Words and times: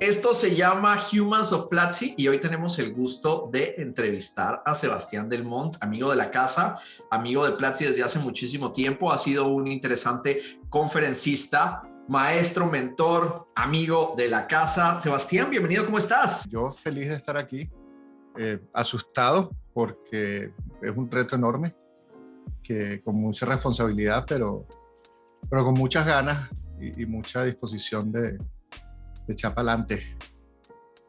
Esto 0.00 0.32
se 0.32 0.56
llama 0.56 0.98
Humans 1.12 1.52
of 1.52 1.68
Platzi 1.68 2.14
y 2.16 2.26
hoy 2.26 2.40
tenemos 2.40 2.78
el 2.78 2.94
gusto 2.94 3.50
de 3.52 3.74
entrevistar 3.76 4.62
a 4.64 4.72
Sebastián 4.72 5.28
Delmont, 5.28 5.76
amigo 5.82 6.10
de 6.10 6.16
la 6.16 6.30
casa, 6.30 6.78
amigo 7.10 7.44
de 7.44 7.52
Platzi 7.52 7.84
desde 7.84 8.02
hace 8.02 8.18
muchísimo 8.18 8.72
tiempo. 8.72 9.12
Ha 9.12 9.18
sido 9.18 9.48
un 9.48 9.66
interesante 9.66 10.40
conferencista, 10.70 11.82
maestro, 12.08 12.64
mentor, 12.70 13.48
amigo 13.54 14.14
de 14.16 14.28
la 14.28 14.46
casa. 14.46 14.98
Sebastián, 15.00 15.50
bienvenido, 15.50 15.84
¿cómo 15.84 15.98
estás? 15.98 16.46
Yo 16.48 16.72
feliz 16.72 17.10
de 17.10 17.16
estar 17.16 17.36
aquí, 17.36 17.68
eh, 18.38 18.58
asustado 18.72 19.54
porque 19.74 20.50
es 20.80 20.96
un 20.96 21.10
reto 21.10 21.36
enorme, 21.36 21.76
que 22.62 23.02
con 23.02 23.16
mucha 23.16 23.44
responsabilidad, 23.44 24.24
pero, 24.26 24.66
pero 25.50 25.62
con 25.62 25.74
muchas 25.74 26.06
ganas 26.06 26.48
y 26.80 27.04
mucha 27.04 27.44
disposición 27.44 28.10
de 28.10 28.38
echa 29.32 29.54
para 29.54 29.72
adelante. 29.72 30.16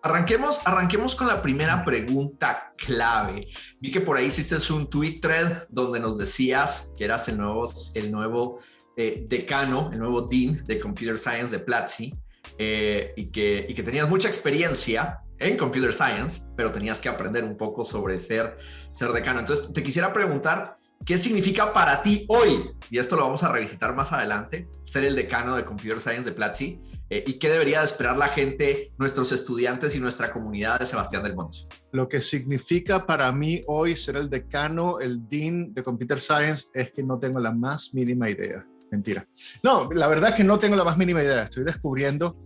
Arranquemos, 0.04 0.66
arranquemos 0.66 1.16
con 1.16 1.28
la 1.28 1.42
primera 1.42 1.86
pregunta 1.86 2.74
clave. 2.76 3.42
Vi 3.80 3.92
que 3.92 4.02
por 4.02 4.18
ahí 4.18 4.26
hiciste 4.26 4.56
un 4.74 4.90
tweet 4.90 5.20
thread 5.22 5.68
donde 5.70 6.00
nos 6.00 6.18
decías 6.18 6.94
que 6.98 7.06
eras 7.06 7.28
el 7.28 7.38
nuevo, 7.38 7.72
el 7.94 8.12
nuevo 8.12 8.60
eh, 8.98 9.26
decano, 9.28 9.90
el 9.94 10.00
nuevo 10.00 10.24
dean 10.24 10.66
de 10.66 10.80
Computer 10.80 11.18
Science 11.18 11.56
de 11.56 11.64
Platzi 11.64 12.16
eh, 12.58 13.14
y, 13.16 13.28
que, 13.28 13.66
y 13.70 13.74
que 13.76 13.84
tenías 13.84 14.10
mucha 14.10 14.28
experiencia 14.28 15.22
en 15.42 15.58
Computer 15.58 15.94
Science, 15.94 16.44
pero 16.56 16.72
tenías 16.72 17.00
que 17.00 17.10
aprender 17.10 17.44
un 17.44 17.58
poco 17.58 17.84
sobre 17.84 18.20
ser, 18.20 18.58
ser 18.92 19.12
decano. 19.12 19.40
Entonces, 19.40 19.74
te 19.74 19.84
quisiera 19.84 20.14
preguntar, 20.14 20.78
¿qué 21.06 21.18
significa 21.18 21.74
para 21.74 22.02
ti 22.04 22.26
hoy? 22.30 22.70
Y 22.90 23.00
esto 23.00 23.16
lo 23.16 23.24
vamos 23.24 23.44
a 23.44 23.52
revisitar 23.52 23.96
más 23.96 24.12
adelante, 24.12 24.68
ser 24.84 25.04
el 25.04 25.16
decano 25.16 25.56
de 25.56 25.66
Computer 25.66 26.00
Science 26.00 26.30
de 26.30 26.36
Platzi. 26.36 26.80
Eh, 27.12 27.26
y 27.28 27.34
qué 27.40 27.50
debería 27.50 27.84
esperar 27.84 28.18
la 28.18 28.30
gente, 28.30 28.94
nuestros 28.98 29.34
estudiantes 29.34 29.94
y 29.96 30.00
nuestra 30.00 30.32
comunidad 30.32 30.80
de 30.80 30.86
Sebastián 30.86 31.24
del 31.24 31.36
Monte. 31.36 31.58
Lo 31.92 32.08
que 32.08 32.22
significa 32.22 33.06
para 33.06 33.30
mí 33.34 33.62
hoy 33.68 33.98
ser 33.98 34.16
el 34.16 34.30
decano, 34.30 35.02
el 35.02 35.28
dean 35.28 35.74
de 35.74 35.84
Computer 35.84 36.22
Science, 36.22 36.70
es 36.74 36.90
que 36.92 37.04
no 37.04 37.20
tengo 37.20 37.42
la 37.42 37.52
más 37.52 37.94
mínima 37.94 38.30
idea. 38.30 38.66
Mentira. 38.90 39.28
No, 39.62 39.92
la 39.92 40.08
verdad 40.08 40.30
es 40.30 40.36
que 40.38 40.46
no 40.46 40.58
tengo 40.58 40.78
la 40.78 40.86
más 40.86 40.98
mínima 40.98 41.22
idea. 41.22 41.44
Estoy 41.44 41.66
descubriendo. 41.66 42.38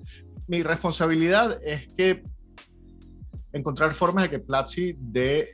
Mi 0.48 0.64
responsabilidad 0.64 1.60
es 1.64 1.88
que 1.96 2.24
encontrar 3.54 3.94
formas 3.94 4.24
de 4.24 4.30
que 4.32 4.40
Platzi 4.40 4.96
dé 4.98 5.52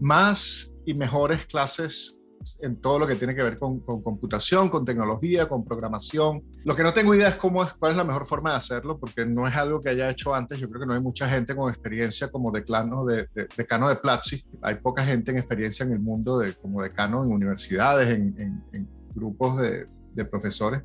más 0.00 0.70
y 0.84 0.92
mejores 0.92 1.46
clases 1.46 2.19
en 2.60 2.76
todo 2.76 2.98
lo 2.98 3.06
que 3.06 3.16
tiene 3.16 3.34
que 3.34 3.42
ver 3.42 3.58
con, 3.58 3.80
computación, 3.80 4.70
con 4.70 4.84
tecnología, 4.84 5.48
con 5.48 5.64
programación. 5.64 6.42
Lo 6.64 6.74
que 6.74 6.82
no 6.82 6.92
tengo 6.92 7.14
idea 7.14 7.28
es 7.28 7.34
cómo 7.36 7.62
es, 7.62 7.74
cuál 7.74 7.92
es 7.92 7.96
la 7.98 8.04
mejor 8.04 8.24
forma 8.24 8.50
de 8.50 8.56
hacerlo, 8.56 8.98
porque 8.98 9.26
no 9.26 9.46
es 9.46 9.54
algo 9.56 9.80
que 9.80 9.90
haya 9.90 10.08
hecho 10.08 10.34
antes. 10.34 10.58
Yo 10.58 10.68
creo 10.68 10.80
que 10.80 10.86
no 10.86 10.94
hay 10.94 11.00
mucha 11.00 11.28
gente 11.28 11.54
con 11.54 11.70
experiencia 11.70 12.30
como 12.30 12.50
decano 12.50 13.04
de, 13.04 13.28
decano 13.56 13.88
de 13.88 13.96
Platzi. 13.96 14.42
Hay 14.62 14.76
poca 14.76 15.04
gente 15.04 15.30
en 15.30 15.38
experiencia 15.38 15.84
en 15.84 15.92
el 15.92 16.00
mundo 16.00 16.38
de, 16.38 16.54
como 16.54 16.82
decano 16.82 17.22
en 17.22 17.30
universidades, 17.30 18.08
en, 18.08 18.88
grupos 19.14 19.58
de, 19.58 20.24
profesores. 20.24 20.82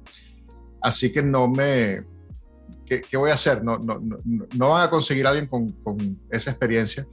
Así 0.81 1.11
que 1.11 1.21
no 1.21 1.47
me... 1.49 2.03
¿Qué, 2.85 3.17
voy 3.17 3.31
a 3.31 3.33
hacer? 3.33 3.63
No, 3.63 3.77
no, 3.77 3.99
no, 3.99 4.17
no, 4.23 4.69
van 4.69 4.83
a 4.83 4.89
conseguir 4.89 5.25
a 5.25 5.29
alguien 5.29 5.47
con, 5.47 5.69
con, 5.83 6.19
esa 6.29 6.51
experiencia, 6.51 7.05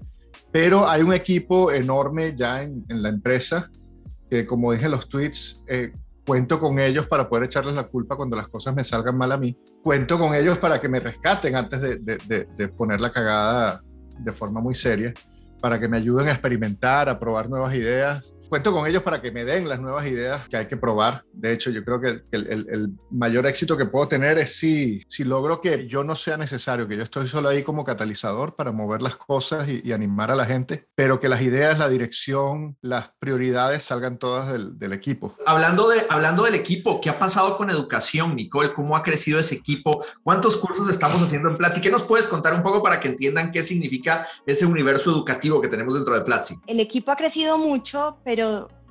pero 0.51 0.89
hay 0.89 1.03
un 1.03 1.13
equipo 1.13 1.73
enorme 1.73 2.35
ya 2.37 2.63
en, 2.63 2.85
en 2.89 3.03
la 3.03 3.09
empresa 3.09 3.71
que 4.33 4.47
como 4.47 4.73
dije 4.73 4.87
en 4.87 4.93
los 4.93 5.11
tweets, 5.11 5.63
eh, 5.67 5.93
cuento 6.27 6.59
con 6.59 6.79
ellos 6.79 7.07
para 7.07 7.29
poder 7.29 7.45
echarles 7.45 7.75
la 7.75 7.83
culpa 7.83 8.17
cuando 8.17 8.35
las 8.35 8.49
cosas 8.49 8.75
me 8.75 8.83
salgan 8.83 9.19
mal 9.19 9.31
a 9.31 9.37
mí. 9.37 9.55
Cuento 9.83 10.19
con 10.19 10.35
ellos 10.35 10.57
para 10.57 10.81
que 10.81 10.89
me 10.89 11.01
rescaten 11.01 11.55
antes 11.55 11.83
de, 11.83 11.99
de 11.99 12.69
poner 12.69 13.03
la 13.03 13.13
cagada 13.13 13.83
de 14.19 14.33
forma 14.33 14.63
muy 14.63 14.75
seria, 14.75 15.13
para 15.61 15.79
que 15.79 15.87
me 15.87 15.99
ayuden 15.99 16.29
a 16.29 16.33
experimentar, 16.33 17.11
a 17.11 17.19
probar 17.19 17.51
nuevas 17.51 17.75
ideas 17.75 18.35
cuento 18.53 18.71
con 18.71 18.87
ellos 18.87 19.03
para 19.03 19.23
que 19.23 19.33
me 19.33 19.45
den 19.45 19.67
las 19.67 19.81
nuevas 19.81 20.07
ideas 20.07 20.47
que 20.47 20.59
hay 20.59 20.67
que 20.67 20.77
probar. 20.77 21.25
De 21.33 21.55
hecho, 21.55 21.71
yo 21.71 21.83
creo 21.83 21.99
que 22.03 22.23
el, 22.33 22.91
mayor 23.11 23.47
éxito 23.47 23.79
que 23.79 23.87
puedo 23.87 24.09
tener 24.09 24.37
es 24.37 24.57
si, 24.57 25.03
si 25.09 25.25
logro 25.25 25.63
que 25.63 25.87
yo 25.87 26.05
no 26.05 26.15
sea 26.15 26.37
necesario, 26.37 26.87
que 26.87 26.99
yo 26.99 27.03
estoy 27.03 27.27
solo 27.29 27.49
ahí 27.49 27.63
como 27.63 27.83
catalizador 27.83 28.55
para 28.55 28.71
mover 28.71 29.01
las 29.01 29.17
cosas 29.17 29.67
y, 29.71 29.91
animar 29.91 30.31
a 30.31 30.37
la 30.37 30.45
gente, 30.45 30.87
pero 30.95 31.19
que 31.19 31.31
las 31.31 31.41
ideas, 31.41 31.79
la 31.79 31.89
dirección, 31.89 32.77
las 32.83 33.13
prioridades 33.19 33.85
salgan 33.85 34.19
todas 34.19 34.53
del, 34.53 34.93
equipo. 34.93 35.35
Hablando, 35.47 35.89
de, 35.89 36.05
hablando 36.11 36.45
del 36.45 36.55
equipo, 36.55 37.01
¿qué 37.01 37.09
ha 37.09 37.19
pasado 37.19 37.57
con 37.57 37.71
educación, 37.71 38.37
Nicole? 38.37 38.75
¿Cómo 38.75 38.97
ha 38.97 39.03
crecido 39.03 39.39
ese 39.39 39.55
equipo? 39.55 40.05
¿Cuántos 40.23 40.59
cursos 40.59 40.91
estamos 40.91 41.23
haciendo 41.23 41.49
en 41.49 41.57
Platzi? 41.57 41.81
¿Qué 41.81 41.91
nos 41.91 42.03
puedes 42.03 42.27
contar 42.27 42.53
un 42.53 42.63
poco 42.63 42.83
para 42.83 43.01
que 43.01 43.09
entiendan 43.09 43.51
qué 43.51 43.63
significa 43.63 44.27
ese 44.45 44.67
universo 44.67 45.11
educativo 45.11 45.59
que 45.63 45.69
tenemos 45.69 45.95
dentro 45.95 46.13
de 46.15 46.21
Platzi? 46.21 46.57
El 46.67 46.81
equipo 46.81 47.11
ha 47.13 47.17
crecido 47.17 47.57
mucho, 47.57 48.19
pero 48.25 48.42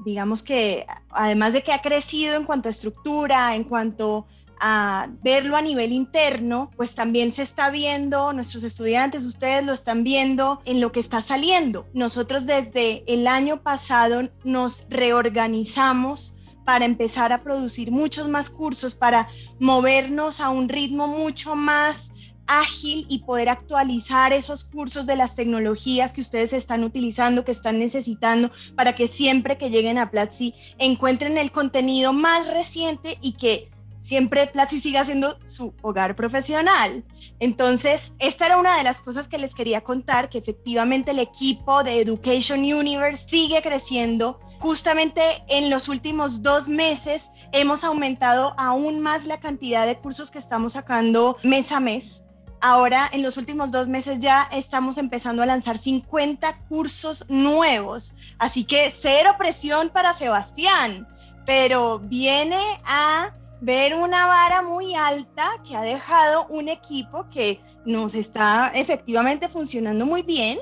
digamos 0.03 0.43
que 0.43 0.85
además 1.09 1.53
de 1.53 1.63
que 1.63 1.73
ha 1.73 1.81
crecido 1.81 2.35
en 2.35 2.45
cuanto 2.45 2.69
a 2.69 2.71
estructura, 2.71 3.55
en 3.55 3.63
cuanto 3.63 4.25
a 4.59 5.07
verlo 5.23 5.57
a 5.57 5.61
nivel 5.61 5.91
interno, 5.91 6.69
pues 6.77 6.93
también 6.93 7.31
se 7.31 7.41
está 7.41 7.71
viendo, 7.71 8.31
nuestros 8.31 8.63
estudiantes, 8.63 9.25
ustedes 9.25 9.65
lo 9.65 9.73
están 9.73 10.03
viendo 10.03 10.61
en 10.65 10.79
lo 10.79 10.91
que 10.91 10.99
está 10.99 11.21
saliendo. 11.21 11.87
Nosotros 11.93 12.45
desde 12.45 13.03
el 13.11 13.25
año 13.25 13.63
pasado 13.63 14.29
nos 14.43 14.85
reorganizamos 14.89 16.35
para 16.63 16.85
empezar 16.85 17.33
a 17.33 17.41
producir 17.41 17.91
muchos 17.91 18.27
más 18.27 18.51
cursos, 18.51 18.93
para 18.93 19.27
movernos 19.59 20.39
a 20.39 20.49
un 20.49 20.69
ritmo 20.69 21.07
mucho 21.07 21.55
más 21.55 22.10
ágil 22.59 23.05
y 23.09 23.19
poder 23.19 23.49
actualizar 23.49 24.33
esos 24.33 24.65
cursos 24.65 25.05
de 25.05 25.15
las 25.15 25.35
tecnologías 25.35 26.11
que 26.11 26.21
ustedes 26.21 26.51
están 26.51 26.83
utilizando, 26.83 27.45
que 27.45 27.53
están 27.53 27.79
necesitando, 27.79 28.51
para 28.75 28.93
que 28.93 29.07
siempre 29.07 29.57
que 29.57 29.69
lleguen 29.69 29.97
a 29.97 30.11
Platzi 30.11 30.53
encuentren 30.77 31.37
el 31.37 31.51
contenido 31.51 32.11
más 32.11 32.47
reciente 32.47 33.17
y 33.21 33.33
que 33.33 33.71
siempre 34.01 34.47
Platzi 34.47 34.81
siga 34.81 35.05
siendo 35.05 35.37
su 35.45 35.73
hogar 35.81 36.15
profesional. 36.15 37.05
Entonces, 37.39 38.13
esta 38.19 38.47
era 38.47 38.57
una 38.57 38.77
de 38.77 38.83
las 38.83 39.01
cosas 39.01 39.27
que 39.27 39.37
les 39.37 39.55
quería 39.55 39.81
contar, 39.81 40.29
que 40.29 40.39
efectivamente 40.39 41.11
el 41.11 41.19
equipo 41.19 41.83
de 41.83 42.01
Education 42.01 42.59
Universe 42.59 43.27
sigue 43.27 43.61
creciendo. 43.61 44.39
Justamente 44.59 45.21
en 45.47 45.71
los 45.71 45.89
últimos 45.89 46.43
dos 46.43 46.69
meses 46.69 47.31
hemos 47.51 47.83
aumentado 47.83 48.53
aún 48.57 48.99
más 48.99 49.25
la 49.25 49.39
cantidad 49.39 49.87
de 49.87 49.97
cursos 49.97 50.29
que 50.29 50.37
estamos 50.37 50.73
sacando 50.73 51.37
mes 51.41 51.71
a 51.71 51.79
mes. 51.79 52.20
Ahora, 52.61 53.09
en 53.11 53.23
los 53.23 53.37
últimos 53.37 53.71
dos 53.71 53.87
meses 53.87 54.19
ya 54.19 54.47
estamos 54.51 54.99
empezando 54.99 55.41
a 55.41 55.47
lanzar 55.47 55.79
50 55.79 56.59
cursos 56.69 57.25
nuevos, 57.27 58.13
así 58.37 58.65
que 58.65 58.93
cero 58.95 59.31
presión 59.37 59.89
para 59.89 60.13
Sebastián, 60.13 61.07
pero 61.45 61.97
viene 61.97 62.61
a 62.85 63.33
ver 63.61 63.95
una 63.95 64.27
vara 64.27 64.61
muy 64.61 64.93
alta 64.93 65.49
que 65.67 65.75
ha 65.75 65.81
dejado 65.81 66.45
un 66.49 66.69
equipo 66.69 67.27
que 67.31 67.59
nos 67.83 68.13
está 68.13 68.71
efectivamente 68.75 69.49
funcionando 69.49 70.05
muy 70.05 70.21
bien. 70.21 70.59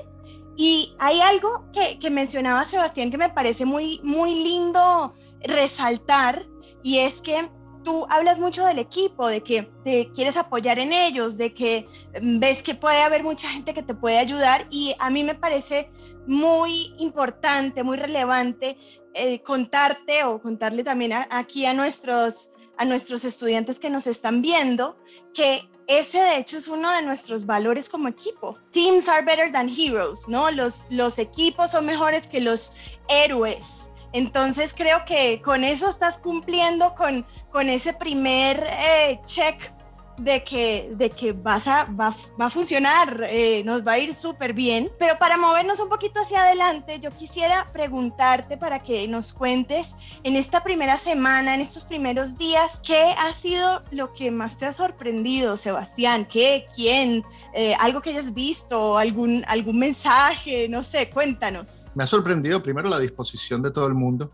Y 0.56 0.94
hay 0.98 1.20
algo 1.20 1.64
que, 1.72 2.10
mencionaba 2.10 2.64
Sebastián 2.64 3.10
que 3.10 3.18
me 3.18 3.28
parece 3.28 3.66
muy, 3.66 4.00
muy 4.02 4.42
lindo 4.42 5.14
resaltar, 5.42 6.46
y 6.82 6.98
es 6.98 7.20
que 7.20 7.48
tú 7.82 8.06
hablas 8.10 8.38
mucho 8.38 8.64
del 8.64 8.78
equipo, 8.78 9.28
de 9.28 9.42
que 9.42 9.70
te 9.84 10.10
quieres 10.10 10.36
apoyar 10.36 10.78
en 10.78 10.92
ellos, 10.92 11.36
de 11.36 11.52
que 11.54 11.86
ves 12.22 12.62
que 12.62 12.74
puede 12.74 13.02
haber 13.02 13.22
mucha 13.22 13.50
gente 13.50 13.74
que 13.74 13.82
te 13.82 13.94
puede 13.94 14.18
ayudar 14.18 14.66
y 14.70 14.94
a 14.98 15.10
mí 15.10 15.24
me 15.24 15.34
parece 15.34 15.90
muy 16.26 16.94
importante, 16.98 17.82
muy 17.82 17.96
relevante 17.96 18.78
eh, 19.14 19.42
contarte 19.42 20.24
o 20.24 20.40
contarle 20.40 20.84
también 20.84 21.12
aquí 21.30 21.66
a 21.66 21.74
nuestros, 21.74 22.52
a 22.76 22.84
nuestros 22.84 23.24
estudiantes 23.24 23.78
que 23.78 23.90
nos 23.90 24.06
están 24.06 24.42
viendo 24.42 24.96
que 25.34 25.68
ese 25.86 26.18
de 26.18 26.36
hecho 26.36 26.58
es 26.58 26.68
uno 26.68 26.92
de 26.92 27.02
nuestros 27.02 27.44
valores 27.46 27.88
como 27.88 28.06
equipo. 28.06 28.56
Teams 28.70 29.08
are 29.08 29.24
better 29.24 29.50
than 29.50 29.68
heroes, 29.68 30.28
¿no? 30.28 30.50
Los, 30.52 30.86
los 30.90 31.18
equipos 31.18 31.72
son 31.72 31.86
mejores 31.86 32.28
que 32.28 32.40
los 32.40 32.72
héroes. 33.08 33.79
Entonces 34.12 34.74
creo 34.74 35.04
que 35.04 35.40
con 35.42 35.64
eso 35.64 35.88
estás 35.88 36.18
cumpliendo 36.18 36.94
con, 36.94 37.26
con 37.50 37.68
ese 37.68 37.92
primer 37.92 38.64
eh, 38.66 39.20
check 39.24 39.72
de 40.20 40.44
que, 40.44 40.90
de 40.92 41.10
que 41.10 41.32
vas 41.32 41.66
a, 41.66 41.84
va, 41.84 42.14
va 42.38 42.46
a 42.46 42.50
funcionar, 42.50 43.24
eh, 43.28 43.62
nos 43.64 43.86
va 43.86 43.92
a 43.92 43.98
ir 43.98 44.14
súper 44.14 44.52
bien. 44.52 44.90
Pero 44.98 45.18
para 45.18 45.36
movernos 45.36 45.80
un 45.80 45.88
poquito 45.88 46.20
hacia 46.20 46.42
adelante, 46.42 47.00
yo 47.00 47.10
quisiera 47.10 47.70
preguntarte 47.72 48.56
para 48.56 48.80
que 48.80 49.08
nos 49.08 49.32
cuentes 49.32 49.94
en 50.22 50.36
esta 50.36 50.62
primera 50.62 50.96
semana, 50.96 51.54
en 51.54 51.62
estos 51.62 51.84
primeros 51.84 52.36
días, 52.36 52.80
¿qué 52.84 53.14
ha 53.18 53.32
sido 53.32 53.82
lo 53.90 54.12
que 54.12 54.30
más 54.30 54.58
te 54.58 54.66
ha 54.66 54.72
sorprendido, 54.72 55.56
Sebastián? 55.56 56.26
¿Qué? 56.26 56.66
¿Quién? 56.74 57.24
Eh, 57.54 57.74
¿Algo 57.78 58.02
que 58.02 58.10
hayas 58.10 58.34
visto? 58.34 58.98
¿Algún, 58.98 59.42
¿Algún 59.48 59.78
mensaje? 59.78 60.68
No 60.68 60.82
sé, 60.82 61.08
cuéntanos. 61.08 61.79
Me 61.94 62.04
ha 62.04 62.06
sorprendido 62.06 62.62
primero 62.62 62.88
la 62.88 62.98
disposición 62.98 63.62
de 63.62 63.70
todo 63.70 63.86
el 63.86 63.94
mundo 63.94 64.30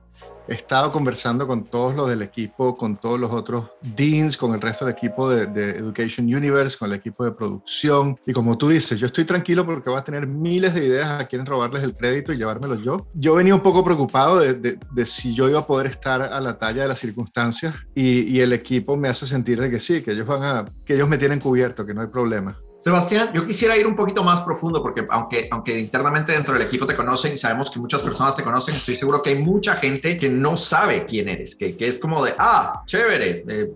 He 0.48 0.54
estado 0.54 0.92
conversando 0.92 1.46
con 1.48 1.64
todos 1.64 1.96
los 1.96 2.08
del 2.08 2.22
equipo, 2.22 2.76
con 2.76 2.96
todos 2.96 3.18
los 3.18 3.32
otros 3.32 3.70
deans, 3.82 4.36
con 4.36 4.54
el 4.54 4.60
resto 4.60 4.84
del 4.84 4.94
equipo 4.94 5.28
de, 5.28 5.70
Education 5.70 6.26
Universe, 6.26 6.78
con 6.78 6.88
el 6.90 6.96
equipo 6.96 7.24
de 7.24 7.32
producción. 7.32 8.16
Y 8.24 8.32
como 8.32 8.56
tú 8.56 8.68
dices, 8.68 9.00
yo 9.00 9.06
estoy 9.06 9.24
tranquilo 9.24 9.66
porque 9.66 9.90
voy 9.90 9.98
a 9.98 10.04
tener 10.04 10.26
miles 10.28 10.72
de 10.74 10.86
ideas 10.86 11.20
a 11.20 11.26
quienes 11.26 11.48
robarles 11.48 11.82
el 11.82 11.96
crédito 11.96 12.32
y 12.32 12.36
llevármelo 12.36 12.76
yo. 12.76 13.08
Yo 13.14 13.34
venía 13.34 13.56
un 13.56 13.62
poco 13.62 13.82
preocupado 13.82 14.38
de, 14.38 14.78
si 15.04 15.34
yo 15.34 15.48
iba 15.48 15.60
a 15.60 15.66
poder 15.66 15.86
estar 15.86 16.22
a 16.22 16.40
la 16.40 16.56
talla 16.58 16.82
de 16.82 16.88
las 16.88 17.00
circunstancias 17.00 17.74
y, 17.94 18.20
y, 18.20 18.40
el 18.40 18.52
equipo 18.52 18.96
me 18.96 19.08
hace 19.08 19.26
sentir 19.26 19.60
de 19.60 19.68
que 19.68 19.80
sí, 19.80 20.02
que 20.02 20.12
ellos 20.12 20.26
van 20.26 20.44
a, 20.44 20.64
que 20.84 20.94
ellos 20.94 21.08
me 21.08 21.18
tienen 21.18 21.40
cubierto, 21.40 21.84
que 21.84 21.94
no 21.94 22.02
hay 22.02 22.08
problema. 22.08 22.56
Sebastián, 22.86 23.32
yo 23.34 23.44
quisiera 23.44 23.76
ir 23.76 23.84
un 23.84 23.96
poquito 23.96 24.22
más 24.22 24.42
profundo 24.42 24.80
porque 24.80 25.04
aunque, 25.10 25.48
aunque 25.50 25.76
internamente 25.76 26.30
dentro 26.30 26.54
del 26.54 26.62
equipo 26.62 26.86
te 26.86 26.94
conocen 26.94 27.34
y 27.34 27.36
sabemos 27.36 27.68
que 27.68 27.80
muchas 27.80 28.00
personas 28.00 28.36
te 28.36 28.44
conocen, 28.44 28.76
estoy 28.76 28.94
seguro 28.94 29.20
que 29.20 29.30
hay 29.30 29.42
mucha 29.42 29.74
gente 29.74 30.16
que 30.16 30.28
no 30.28 30.54
sabe 30.54 31.04
quién 31.04 31.28
eres, 31.28 31.56
que, 31.56 31.76
que 31.76 31.88
es 31.88 31.98
como 31.98 32.24
de, 32.24 32.36
ah, 32.38 32.84
chévere, 32.86 33.44
eh, 33.48 33.72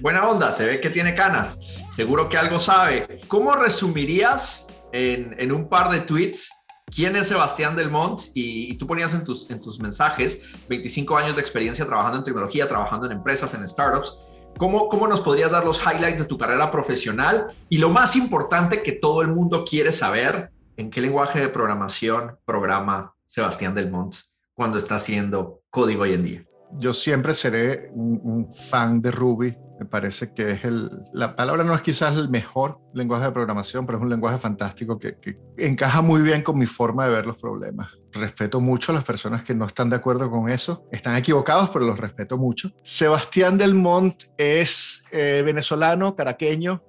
buena 0.00 0.26
onda, 0.26 0.50
se 0.50 0.66
ve 0.66 0.80
que 0.80 0.90
tiene 0.90 1.14
canas, 1.14 1.78
seguro 1.88 2.28
que 2.28 2.36
algo 2.36 2.58
sabe. 2.58 3.20
¿Cómo 3.28 3.54
resumirías 3.54 4.66
en, 4.92 5.36
en 5.38 5.52
un 5.52 5.68
par 5.68 5.88
de 5.92 6.00
tweets 6.00 6.50
quién 6.86 7.14
es 7.14 7.28
Sebastián 7.28 7.76
Delmont 7.76 8.22
y, 8.34 8.72
y, 8.72 8.76
tú 8.76 8.88
ponías 8.88 9.14
en 9.14 9.22
tus, 9.22 9.48
en 9.52 9.60
tus 9.60 9.78
mensajes 9.78 10.50
25 10.68 11.16
años 11.16 11.36
de 11.36 11.42
experiencia 11.42 11.86
trabajando 11.86 12.18
en 12.18 12.24
tecnología, 12.24 12.66
trabajando 12.66 13.06
en 13.06 13.12
empresas, 13.12 13.54
en 13.54 13.68
startups. 13.68 14.18
¿Cómo, 14.58 14.88
¿Cómo 14.88 15.06
nos 15.06 15.20
podrías 15.20 15.52
dar 15.52 15.64
los 15.64 15.80
highlights 15.86 16.18
de 16.18 16.24
tu 16.24 16.36
carrera 16.36 16.72
profesional? 16.72 17.46
Y 17.68 17.78
lo 17.78 17.90
más 17.90 18.16
importante 18.16 18.82
que 18.82 18.90
todo 18.90 19.22
el 19.22 19.28
mundo 19.28 19.64
quiere 19.64 19.92
saber, 19.92 20.50
¿en 20.76 20.90
qué 20.90 21.00
lenguaje 21.00 21.38
de 21.38 21.48
programación 21.48 22.36
programa 22.44 23.14
Sebastián 23.24 23.72
Delmont 23.72 24.16
cuando 24.54 24.76
está 24.76 24.96
haciendo 24.96 25.62
código 25.70 26.02
hoy 26.02 26.14
en 26.14 26.24
día? 26.24 26.44
Yo 26.72 26.92
siempre 26.92 27.34
seré 27.34 27.88
un, 27.92 28.48
fan 28.52 29.00
de 29.00 29.12
Ruby. 29.12 29.56
Me 29.78 29.86
parece 29.86 30.32
que 30.34 30.52
es 30.52 30.64
el, 30.64 30.90
la 31.12 31.36
palabra 31.36 31.64
no 31.64 31.74
es 31.74 31.82
quizás 31.82 32.16
el 32.16 32.28
mejor 32.28 32.80
lenguaje 32.94 33.26
de 33.26 33.32
programación, 33.32 33.86
pero 33.86 33.98
es 33.98 34.02
un 34.02 34.10
lenguaje 34.10 34.38
fantástico 34.38 34.98
que, 34.98 35.16
que 35.18 35.38
encaja 35.56 36.02
muy 36.02 36.22
bien 36.22 36.42
con 36.42 36.58
mi 36.58 36.66
forma 36.66 37.06
de 37.06 37.12
ver 37.12 37.26
los 37.26 37.36
problemas 37.36 37.88
respeto 38.12 38.60
mucho 38.60 38.92
a 38.92 38.96
las 38.96 39.04
personas 39.04 39.44
que 39.44 39.54
no 39.54 39.66
están 39.66 39.90
de 39.90 39.96
acuerdo 39.96 40.30
con 40.30 40.48
eso. 40.48 40.86
Están 40.92 41.16
equivocados, 41.16 41.70
pero 41.70 41.86
los 41.86 41.98
respeto 41.98 42.36
mucho. 42.38 42.70
Sebastián 42.82 43.58
Del 43.58 43.74
Mont 43.74 44.24
es 44.36 45.04
eh, 45.10 45.42
venezolano, 45.44 46.14
caraqueño, 46.14 46.82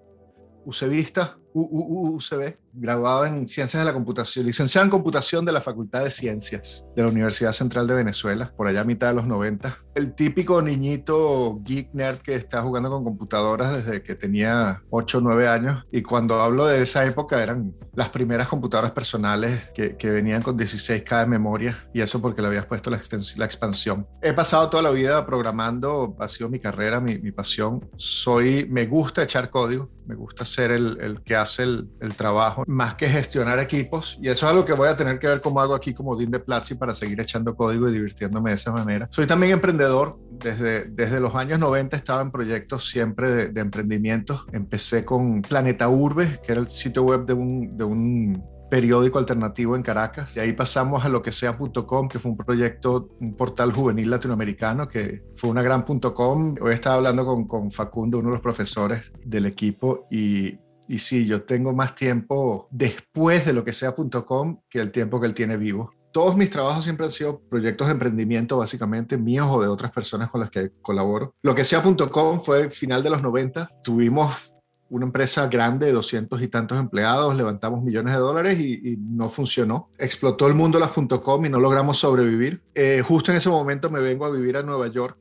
usevista, 0.65 1.37
UCB, 1.53 2.57
graduado 2.73 3.25
en 3.25 3.47
Ciencias 3.47 3.81
de 3.81 3.85
la 3.85 3.93
Computación, 3.93 4.45
licenciado 4.45 4.85
en 4.85 4.91
Computación 4.91 5.45
de 5.45 5.51
la 5.51 5.61
Facultad 5.61 6.03
de 6.03 6.11
Ciencias 6.11 6.85
de 6.95 7.03
la 7.03 7.09
Universidad 7.09 7.51
Central 7.51 7.87
de 7.87 7.95
Venezuela, 7.95 8.53
por 8.55 8.67
allá 8.67 8.81
a 8.81 8.85
mitad 8.85 9.09
de 9.09 9.15
los 9.15 9.27
90. 9.27 9.77
El 9.95 10.13
típico 10.13 10.61
niñito 10.61 11.59
geek 11.63 11.93
nerd 11.93 12.19
que 12.19 12.35
está 12.35 12.61
jugando 12.61 12.89
con 12.89 13.03
computadoras 13.03 13.73
desde 13.73 14.01
que 14.01 14.15
tenía 14.15 14.81
8 14.89 15.17
o 15.17 15.21
9 15.21 15.47
años. 15.47 15.85
Y 15.91 16.01
cuando 16.01 16.41
hablo 16.41 16.67
de 16.67 16.81
esa 16.81 17.05
época 17.05 17.41
eran 17.43 17.73
las 17.93 18.09
primeras 18.09 18.47
computadoras 18.47 18.91
personales 18.91 19.71
que, 19.73 20.09
venían 20.09 20.41
con 20.41 20.57
16K 20.57 21.19
de 21.19 21.25
memoria 21.27 21.89
y 21.93 22.01
eso 22.01 22.21
porque 22.21 22.41
le 22.41 22.47
habías 22.47 22.65
puesto 22.65 22.89
la, 22.89 22.99
la, 23.37 23.45
expansión. 23.45 24.07
He 24.21 24.33
pasado 24.33 24.69
toda 24.69 24.83
la 24.83 24.91
vida 24.91 25.25
programando, 25.25 26.15
ha 26.19 26.27
sido 26.29 26.49
mi 26.49 26.59
carrera, 26.59 26.99
mi, 26.99 27.31
pasión. 27.31 27.89
Soy, 27.97 28.65
me 28.69 28.85
gusta 28.85 29.23
echar 29.23 29.49
código, 29.49 29.89
me 30.07 30.15
gusta 30.15 30.45
ser 30.45 30.71
el, 30.71 31.21
que 31.23 31.35
hace 31.35 31.63
el 31.63 32.15
trabajo 32.15 32.58
más 32.67 32.95
que 32.95 33.07
gestionar 33.07 33.59
equipos. 33.59 34.17
Y 34.21 34.29
eso 34.29 34.45
es 34.45 34.51
algo 34.51 34.65
que 34.65 34.73
voy 34.73 34.87
a 34.87 34.97
tener 34.97 35.19
que 35.19 35.27
ver 35.27 35.41
cómo 35.41 35.61
hago 35.61 35.75
aquí 35.75 35.93
como 35.93 36.15
Dean 36.15 36.31
de 36.31 36.39
Platzi 36.39 36.75
para 36.75 36.93
seguir 36.93 37.19
echando 37.19 37.55
código 37.55 37.89
y 37.89 37.93
divirtiéndome 37.93 38.51
de 38.51 38.55
esa 38.55 38.71
manera. 38.71 39.07
Soy 39.11 39.27
también 39.27 39.53
emprendedor. 39.53 40.17
Desde, 40.31 40.85
desde 40.85 41.19
los 41.19 41.35
años 41.35 41.59
90 41.59 41.97
estaba 41.97 42.21
en 42.21 42.31
proyectos 42.31 42.89
siempre 42.89 43.29
de, 43.29 43.47
de 43.49 43.61
emprendimiento. 43.61 44.45
Empecé 44.53 45.03
con 45.03 45.41
Planeta 45.41 45.89
Urbe, 45.89 46.39
que 46.41 46.53
era 46.53 46.61
el 46.61 46.69
sitio 46.69 47.03
web 47.03 47.25
de 47.25 47.33
un, 47.33 47.75
de 47.75 47.83
un 47.83 48.43
periódico 48.69 49.19
alternativo 49.19 49.75
en 49.75 49.83
Caracas. 49.83 50.37
Y 50.37 50.39
ahí 50.39 50.53
pasamos 50.53 51.03
a 51.03 51.09
lo 51.09 51.21
que 51.21 51.31
sea.com, 51.31 52.07
que 52.07 52.19
fue 52.19 52.31
un 52.31 52.37
proyecto, 52.37 53.09
un 53.19 53.35
portal 53.35 53.73
juvenil 53.73 54.09
latinoamericano, 54.09 54.87
que 54.87 55.23
fue 55.35 55.49
una 55.49 55.63
gran 55.63 55.83
.com. 55.83 56.55
Hoy 56.61 56.73
estaba 56.73 56.95
hablando 56.95 57.25
con, 57.25 57.47
con 57.47 57.71
Facundo, 57.71 58.19
uno 58.19 58.29
de 58.29 58.33
los 58.35 58.41
profesores 58.41 59.11
del 59.25 59.45
equipo, 59.47 60.07
y 60.11 60.57
y 60.89 60.97
sí, 60.97 61.27
yo 61.27 61.43
tengo 61.43 61.71
más 61.71 61.93
tiempo 61.93 62.67
después 62.71 63.45
de 63.45 63.53
lo 63.53 63.63
que 63.63 63.73
sea.com 63.73 64.61
que 64.67 64.79
el 64.79 64.91
tiempo 64.91 65.21
que 65.21 65.27
él 65.27 65.35
tiene 65.35 65.55
vivo. 65.55 65.93
Todos 66.11 66.35
mis 66.35 66.49
trabajos 66.49 66.83
siempre 66.83 67.05
han 67.05 67.11
sido 67.11 67.41
proyectos 67.41 67.85
de 67.85 67.93
emprendimiento, 67.93 68.57
básicamente 68.57 69.15
míos 69.15 69.45
o 69.51 69.61
de 69.61 69.67
otras 69.67 69.91
personas 69.91 70.31
con 70.31 70.41
las 70.41 70.49
que 70.49 70.71
colaboro. 70.81 71.35
Lo 71.43 71.53
que 71.53 71.63
sea.com 71.63 72.41
fue 72.41 72.71
final 72.71 73.03
de 73.03 73.11
los 73.11 73.21
90. 73.21 73.69
Tuvimos 73.83 74.51
una 74.89 75.05
empresa 75.05 75.47
grande 75.47 75.85
de 75.85 75.91
200 75.91 76.41
y 76.41 76.47
tantos 76.47 76.79
empleados, 76.79 77.35
levantamos 77.35 77.83
millones 77.83 78.15
de 78.15 78.19
dólares 78.19 78.59
y, 78.59 78.97
no 78.97 79.29
funcionó. 79.29 79.91
Explotó 79.99 80.47
el 80.47 80.55
mundo 80.55 80.79
las 80.79 80.89
.com 80.89 81.45
y 81.45 81.49
no 81.49 81.59
logramos 81.59 81.99
sobrevivir. 81.99 82.63
Eh, 82.73 83.03
justo 83.05 83.29
en 83.29 83.37
ese 83.37 83.49
momento 83.49 83.91
me 83.91 83.99
vengo 83.99 84.25
a 84.25 84.31
vivir 84.31 84.57
a 84.57 84.63
Nueva 84.63 84.87
York, 84.87 85.19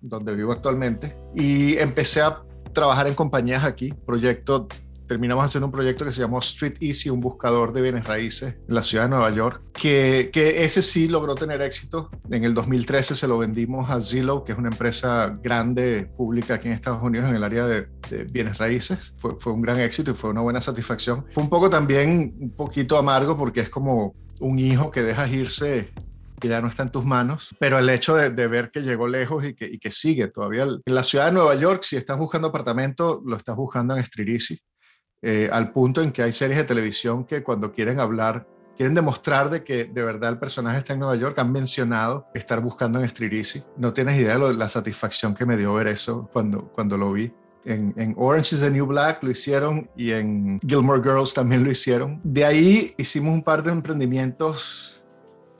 donde 0.00 0.34
vivo 0.34 0.50
actualmente, 0.50 1.14
y 1.34 1.76
empecé 1.76 2.22
a 2.22 2.42
trabajar 2.72 3.06
en 3.06 3.14
compañías 3.14 3.64
aquí, 3.64 3.92
proyectos 4.06 4.68
terminamos 5.10 5.44
haciendo 5.44 5.66
un 5.66 5.72
proyecto 5.72 6.04
que 6.04 6.12
se 6.12 6.20
llamó 6.20 6.38
Street 6.38 6.76
Easy, 6.80 7.10
un 7.10 7.20
buscador 7.20 7.72
de 7.72 7.82
bienes 7.82 8.04
raíces 8.04 8.54
en 8.68 8.74
la 8.76 8.80
ciudad 8.80 9.06
de 9.06 9.10
Nueva 9.10 9.28
York, 9.30 9.60
que, 9.72 10.30
que 10.32 10.62
ese 10.62 10.84
sí 10.84 11.08
logró 11.08 11.34
tener 11.34 11.62
éxito. 11.62 12.10
En 12.30 12.44
el 12.44 12.54
2013 12.54 13.16
se 13.16 13.26
lo 13.26 13.36
vendimos 13.36 13.90
a 13.90 14.00
Zillow, 14.00 14.44
que 14.44 14.52
es 14.52 14.58
una 14.58 14.68
empresa 14.68 15.36
grande, 15.42 16.08
pública 16.16 16.54
aquí 16.54 16.68
en 16.68 16.74
Estados 16.74 17.02
Unidos 17.02 17.28
en 17.28 17.34
el 17.34 17.42
área 17.42 17.66
de, 17.66 17.88
de 18.08 18.22
bienes 18.22 18.58
raíces. 18.58 19.12
Fue, 19.18 19.34
fue 19.40 19.52
un 19.52 19.62
gran 19.62 19.80
éxito 19.80 20.12
y 20.12 20.14
fue 20.14 20.30
una 20.30 20.42
buena 20.42 20.60
satisfacción. 20.60 21.26
Fue 21.34 21.42
un 21.42 21.50
poco 21.50 21.68
también, 21.68 22.36
un 22.38 22.50
poquito 22.50 22.96
amargo 22.96 23.36
porque 23.36 23.62
es 23.62 23.68
como 23.68 24.14
un 24.38 24.60
hijo 24.60 24.92
que 24.92 25.02
dejas 25.02 25.28
irse 25.32 25.90
que 26.40 26.46
ya 26.46 26.60
no 26.60 26.68
está 26.68 26.84
en 26.84 26.90
tus 26.90 27.04
manos, 27.04 27.54
pero 27.58 27.78
el 27.78 27.90
hecho 27.90 28.14
de, 28.14 28.30
de 28.30 28.46
ver 28.46 28.70
que 28.70 28.80
llegó 28.80 29.08
lejos 29.08 29.44
y 29.44 29.54
que, 29.54 29.66
y 29.66 29.78
que, 29.78 29.90
sigue 29.90 30.28
todavía. 30.28 30.62
En 30.62 30.94
la 30.94 31.02
ciudad 31.02 31.26
de 31.26 31.32
Nueva 31.32 31.56
York, 31.56 31.82
si 31.82 31.96
estás 31.96 32.16
buscando 32.16 32.48
apartamento, 32.48 33.20
lo 33.26 33.36
estás 33.36 33.56
buscando 33.56 33.94
en 33.94 34.00
Street 34.00 34.28
Easy. 34.28 34.60
Eh, 35.22 35.50
al 35.52 35.70
punto 35.72 36.00
en 36.00 36.12
que 36.12 36.22
hay 36.22 36.32
series 36.32 36.58
de 36.58 36.64
televisión 36.64 37.24
que 37.24 37.42
cuando 37.42 37.72
quieren 37.72 38.00
hablar, 38.00 38.46
quieren 38.76 38.94
demostrar 38.94 39.50
de 39.50 39.62
que 39.62 39.84
de 39.84 40.02
verdad 40.02 40.30
el 40.30 40.38
personaje 40.38 40.78
está 40.78 40.94
en 40.94 41.00
Nueva 41.00 41.16
York, 41.16 41.38
han 41.38 41.52
mencionado 41.52 42.26
estar 42.34 42.60
buscando 42.60 42.98
en 42.98 43.04
Street 43.04 43.44
No 43.76 43.92
tienes 43.92 44.18
idea 44.18 44.38
de 44.38 44.54
la 44.54 44.68
satisfacción 44.68 45.34
que 45.34 45.44
me 45.44 45.58
dio 45.58 45.74
ver 45.74 45.88
eso 45.88 46.28
cuando, 46.32 46.68
cuando 46.68 46.96
lo 46.96 47.12
vi. 47.12 47.32
En, 47.66 47.92
en, 47.98 48.14
Orange 48.16 48.54
is 48.54 48.62
the 48.62 48.70
New 48.70 48.86
Black 48.86 49.22
lo 49.22 49.30
hicieron 49.30 49.90
y 49.94 50.12
en 50.12 50.58
Gilmore 50.66 51.02
Girls 51.02 51.34
también 51.34 51.62
lo 51.62 51.70
hicieron. 51.70 52.18
De 52.24 52.46
ahí 52.46 52.94
hicimos 52.96 53.34
un 53.34 53.42
par 53.42 53.62
de 53.62 53.70
emprendimientos 53.70 54.99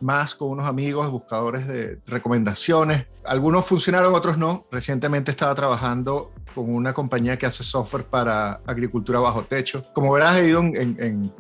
más 0.01 0.35
con 0.35 0.51
unos 0.51 0.67
amigos 0.67 1.11
buscadores 1.11 1.67
de 1.67 1.99
recomendaciones. 2.07 3.07
Algunos 3.25 3.67
funcionaron, 3.67 4.15
otros 4.15 4.39
no. 4.39 4.67
Recientemente 4.71 5.31
estaba 5.31 5.55
trabajando 5.55 6.33
con 6.55 6.73
una 6.75 6.93
compañía 6.93 7.39
que 7.39 7.47
hace 7.47 7.63
software 7.63 8.05
para 8.05 8.61
agricultura 8.67 9.21
bajo 9.21 9.43
techo. 9.43 9.83
Como 9.93 10.13
verás, 10.13 10.37
he 10.37 10.49
ido 10.49 10.61
en, 10.61 11.33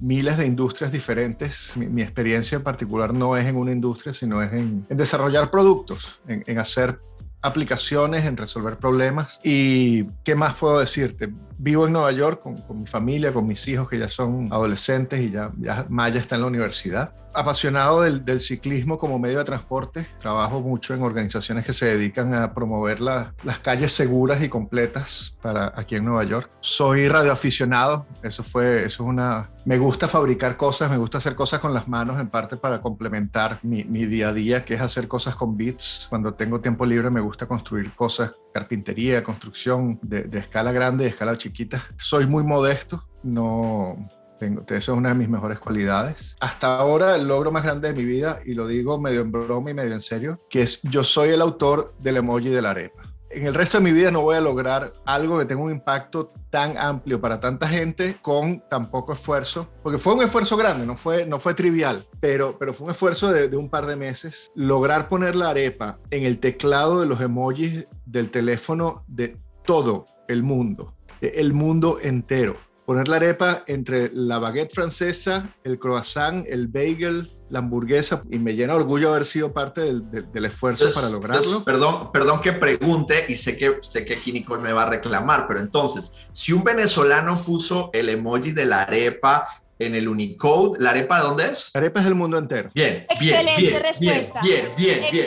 miles 0.00 0.36
de 0.36 0.46
industrias 0.46 0.92
diferentes. 0.92 1.76
Mi, 1.76 2.02
experiencia 2.02 2.56
en 2.56 2.62
particular 2.62 3.14
no 3.14 3.36
es 3.36 3.46
en 3.46 3.56
una 3.56 3.72
industria, 3.72 4.12
sino 4.12 4.42
es 4.42 4.52
en, 4.52 4.86
desarrollar 4.88 5.50
productos, 5.50 6.20
en, 6.26 6.58
hacer 6.58 7.00
aplicaciones, 7.42 8.24
en 8.26 8.36
resolver 8.36 8.76
problemas. 8.76 9.40
¿Y 9.42 10.04
qué 10.24 10.34
más 10.34 10.54
puedo 10.56 10.80
decirte? 10.80 11.32
Vivo 11.62 11.86
en 11.86 11.92
Nueva 11.92 12.10
York 12.10 12.40
con, 12.40 12.56
con 12.56 12.78
mi 12.78 12.86
familia, 12.86 13.34
con 13.34 13.46
mis 13.46 13.68
hijos 13.68 13.86
que 13.86 13.98
ya 13.98 14.08
son 14.08 14.48
adolescentes 14.50 15.20
y 15.20 15.30
ya, 15.30 15.52
ya 15.58 15.84
Maya 15.90 16.18
está 16.18 16.36
en 16.36 16.40
la 16.40 16.46
universidad 16.46 17.12
apasionado 17.34 18.02
del, 18.02 18.24
del, 18.24 18.40
ciclismo 18.40 18.98
como 18.98 19.18
medio 19.18 19.38
de 19.38 19.44
transporte. 19.44 20.06
Trabajo 20.20 20.60
mucho 20.60 20.94
en 20.94 21.02
organizaciones 21.02 21.64
que 21.64 21.72
se 21.72 21.86
dedican 21.86 22.34
a 22.34 22.54
promover 22.54 23.00
las 23.00 23.58
calles 23.62 23.92
seguras 23.92 24.42
y 24.42 24.48
completas 24.48 25.36
para 25.42 25.72
aquí 25.76 25.96
en 25.96 26.04
Nueva 26.04 26.24
York. 26.24 26.50
Soy 26.60 27.08
radioaficionado. 27.08 28.06
Eso 28.22 28.42
fue, 28.42 28.84
eso 28.84 29.04
es 29.04 29.08
una. 29.08 29.50
Me 29.64 29.78
gusta 29.78 30.08
fabricar 30.08 30.56
cosas, 30.56 30.90
me 30.90 30.96
gusta 30.96 31.18
hacer 31.18 31.34
cosas 31.34 31.60
con 31.60 31.74
las 31.74 31.86
manos, 31.86 32.20
en 32.20 32.28
parte 32.28 32.56
para 32.56 32.80
complementar 32.80 33.58
mi, 33.62 33.84
mi 33.84 34.06
día 34.06 34.30
a 34.30 34.32
día, 34.32 34.64
que 34.64 34.74
es 34.74 34.80
hacer 34.80 35.06
cosas 35.06 35.34
con 35.34 35.56
bits. 35.56 36.06
Cuando 36.08 36.34
tengo 36.34 36.60
tiempo 36.60 36.86
libre, 36.86 37.10
me 37.10 37.20
gusta 37.20 37.46
construir 37.46 37.92
cosas 37.94 38.34
carpintería, 38.52 39.22
construcción 39.22 39.98
de, 40.02 40.24
de 40.24 40.38
escala 40.38 40.72
grande 40.72 41.04
y 41.04 41.08
escala 41.08 41.36
chiquita. 41.36 41.84
Soy 41.96 42.26
muy 42.26 42.44
modesto, 42.44 43.06
no, 43.22 43.96
tengo, 44.38 44.62
eso 44.62 44.92
es 44.92 44.98
una 44.98 45.10
de 45.10 45.14
mis 45.14 45.28
mejores 45.28 45.58
cualidades. 45.58 46.34
Hasta 46.40 46.76
ahora 46.76 47.14
el 47.14 47.28
logro 47.28 47.52
más 47.52 47.62
grande 47.62 47.92
de 47.92 47.94
mi 47.94 48.04
vida, 48.04 48.40
y 48.44 48.54
lo 48.54 48.66
digo 48.66 48.98
medio 48.98 49.20
en 49.20 49.30
broma 49.30 49.70
y 49.70 49.74
medio 49.74 49.92
en 49.92 50.00
serio, 50.00 50.38
que 50.48 50.62
es 50.62 50.82
yo 50.82 51.04
soy 51.04 51.30
el 51.30 51.42
autor 51.42 51.94
del 51.98 52.16
emoji 52.16 52.48
de 52.48 52.62
la 52.62 52.70
arepa. 52.70 53.09
En 53.30 53.46
el 53.46 53.54
resto 53.54 53.78
de 53.78 53.84
mi 53.84 53.92
vida 53.92 54.10
no 54.10 54.22
voy 54.22 54.34
a 54.34 54.40
lograr 54.40 54.92
algo 55.06 55.38
que 55.38 55.44
tenga 55.44 55.62
un 55.62 55.70
impacto 55.70 56.32
tan 56.50 56.76
amplio 56.76 57.20
para 57.20 57.38
tanta 57.38 57.68
gente 57.68 58.16
con 58.20 58.60
tan 58.68 58.90
poco 58.90 59.12
esfuerzo, 59.12 59.68
porque 59.84 59.98
fue 59.98 60.14
un 60.14 60.22
esfuerzo 60.22 60.56
grande, 60.56 60.84
no 60.84 60.96
fue, 60.96 61.24
no 61.26 61.38
fue 61.38 61.54
trivial, 61.54 62.02
pero, 62.18 62.58
pero 62.58 62.74
fue 62.74 62.86
un 62.86 62.90
esfuerzo 62.90 63.30
de, 63.30 63.48
de 63.48 63.56
un 63.56 63.68
par 63.68 63.86
de 63.86 63.94
meses. 63.94 64.50
Lograr 64.56 65.08
poner 65.08 65.36
la 65.36 65.50
arepa 65.50 66.00
en 66.10 66.24
el 66.24 66.40
teclado 66.40 67.00
de 67.00 67.06
los 67.06 67.20
emojis 67.20 67.86
del 68.04 68.30
teléfono 68.30 69.04
de 69.06 69.36
todo 69.64 70.06
el 70.26 70.42
mundo, 70.42 70.94
el 71.20 71.52
mundo 71.52 71.98
entero 72.02 72.56
poner 72.90 73.06
la 73.06 73.16
arepa 73.18 73.62
entre 73.68 74.10
la 74.12 74.40
baguette 74.40 74.74
francesa, 74.74 75.54
el 75.62 75.78
croissant, 75.78 76.44
el 76.48 76.66
bagel, 76.66 77.30
la 77.48 77.60
hamburguesa 77.60 78.24
y 78.28 78.40
me 78.40 78.56
llena 78.56 78.74
orgullo 78.74 79.10
haber 79.10 79.24
sido 79.24 79.52
parte 79.52 79.80
del, 79.82 80.44
esfuerzo 80.44 80.88
para 80.92 81.08
lograrlo. 81.08 81.62
perdón, 81.64 82.10
perdón 82.10 82.40
que 82.40 82.52
pregunte 82.52 83.26
y 83.28 83.36
sé 83.36 83.56
que, 83.56 83.76
sé 83.80 84.04
que 84.04 84.14
aquí 84.14 84.32
Nicole 84.32 84.64
me 84.64 84.72
va 84.72 84.82
a 84.82 84.86
reclamar, 84.86 85.46
pero 85.46 85.60
entonces, 85.60 86.26
si 86.32 86.52
un 86.52 86.64
venezolano 86.64 87.44
puso 87.44 87.90
el 87.92 88.08
emoji 88.08 88.50
de 88.50 88.64
la 88.64 88.80
arepa 88.82 89.46
en 89.78 89.94
el 89.94 90.08
Unicode, 90.08 90.80
¿la 90.80 90.90
arepa 90.90 91.20
de 91.20 91.28
dónde 91.28 91.44
es? 91.44 91.70
La 91.72 91.78
arepa 91.78 92.00
es 92.00 92.06
del 92.06 92.16
mundo 92.16 92.38
entero. 92.38 92.70
Bien, 92.74 93.06
bien, 93.20 93.46
bien, 93.56 93.82
respuesta. 93.82 94.40
bien, 94.42 94.72
bien, 94.76 95.04
bien, 95.12 95.24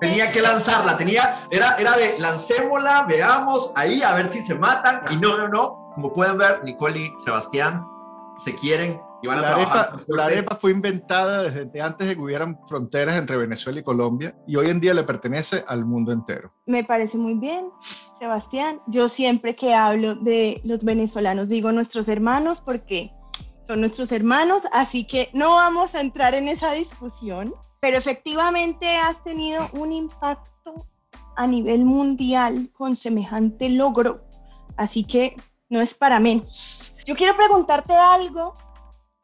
Tenía 0.00 0.30
que 0.30 0.40
lanzarla, 0.40 0.96
tenía, 0.96 1.48
era, 1.50 1.74
era 1.76 1.96
de 1.96 2.20
lancémosla, 2.20 3.04
veamos 3.08 3.72
ahí 3.74 4.00
a 4.00 4.14
ver 4.14 4.32
si 4.32 4.42
se 4.42 4.54
matan 4.54 5.02
y 5.10 5.16
no, 5.16 5.36
no, 5.36 5.48
no, 5.48 5.79
como 6.00 6.14
pueden 6.14 6.38
ver, 6.38 6.64
Nicole 6.64 6.98
y 6.98 7.12
Sebastián 7.18 7.86
se 8.38 8.54
quieren 8.54 8.98
y 9.22 9.26
van 9.26 9.38
a 9.38 9.42
la 9.42 9.48
trabajar. 9.48 9.88
Arepa, 9.92 10.04
la 10.08 10.24
arepa 10.24 10.56
fue 10.56 10.70
inventada 10.70 11.42
desde 11.42 11.82
antes 11.82 12.08
de 12.08 12.14
que 12.14 12.20
hubieran 12.20 12.58
fronteras 12.66 13.16
entre 13.16 13.36
Venezuela 13.36 13.80
y 13.80 13.82
Colombia 13.82 14.34
y 14.46 14.56
hoy 14.56 14.70
en 14.70 14.80
día 14.80 14.94
le 14.94 15.02
pertenece 15.02 15.62
al 15.68 15.84
mundo 15.84 16.10
entero. 16.10 16.52
Me 16.66 16.84
parece 16.84 17.18
muy 17.18 17.34
bien, 17.34 17.68
Sebastián. 18.18 18.80
Yo 18.86 19.10
siempre 19.10 19.56
que 19.56 19.74
hablo 19.74 20.14
de 20.14 20.62
los 20.64 20.84
venezolanos 20.84 21.50
digo 21.50 21.70
nuestros 21.70 22.08
hermanos 22.08 22.62
porque 22.62 23.12
son 23.64 23.80
nuestros 23.80 24.10
hermanos, 24.10 24.62
así 24.72 25.06
que 25.06 25.28
no 25.34 25.50
vamos 25.50 25.94
a 25.94 26.00
entrar 26.00 26.34
en 26.34 26.48
esa 26.48 26.72
discusión, 26.72 27.54
pero 27.80 27.98
efectivamente 27.98 28.96
has 28.96 29.22
tenido 29.22 29.68
un 29.74 29.92
impacto 29.92 30.86
a 31.36 31.46
nivel 31.46 31.84
mundial 31.84 32.70
con 32.72 32.96
semejante 32.96 33.68
logro. 33.68 34.24
Así 34.76 35.04
que 35.04 35.36
no 35.70 35.80
es 35.80 35.94
para 35.94 36.20
menos. 36.20 36.96
Yo 37.06 37.16
quiero 37.16 37.36
preguntarte 37.36 37.94
algo 37.94 38.54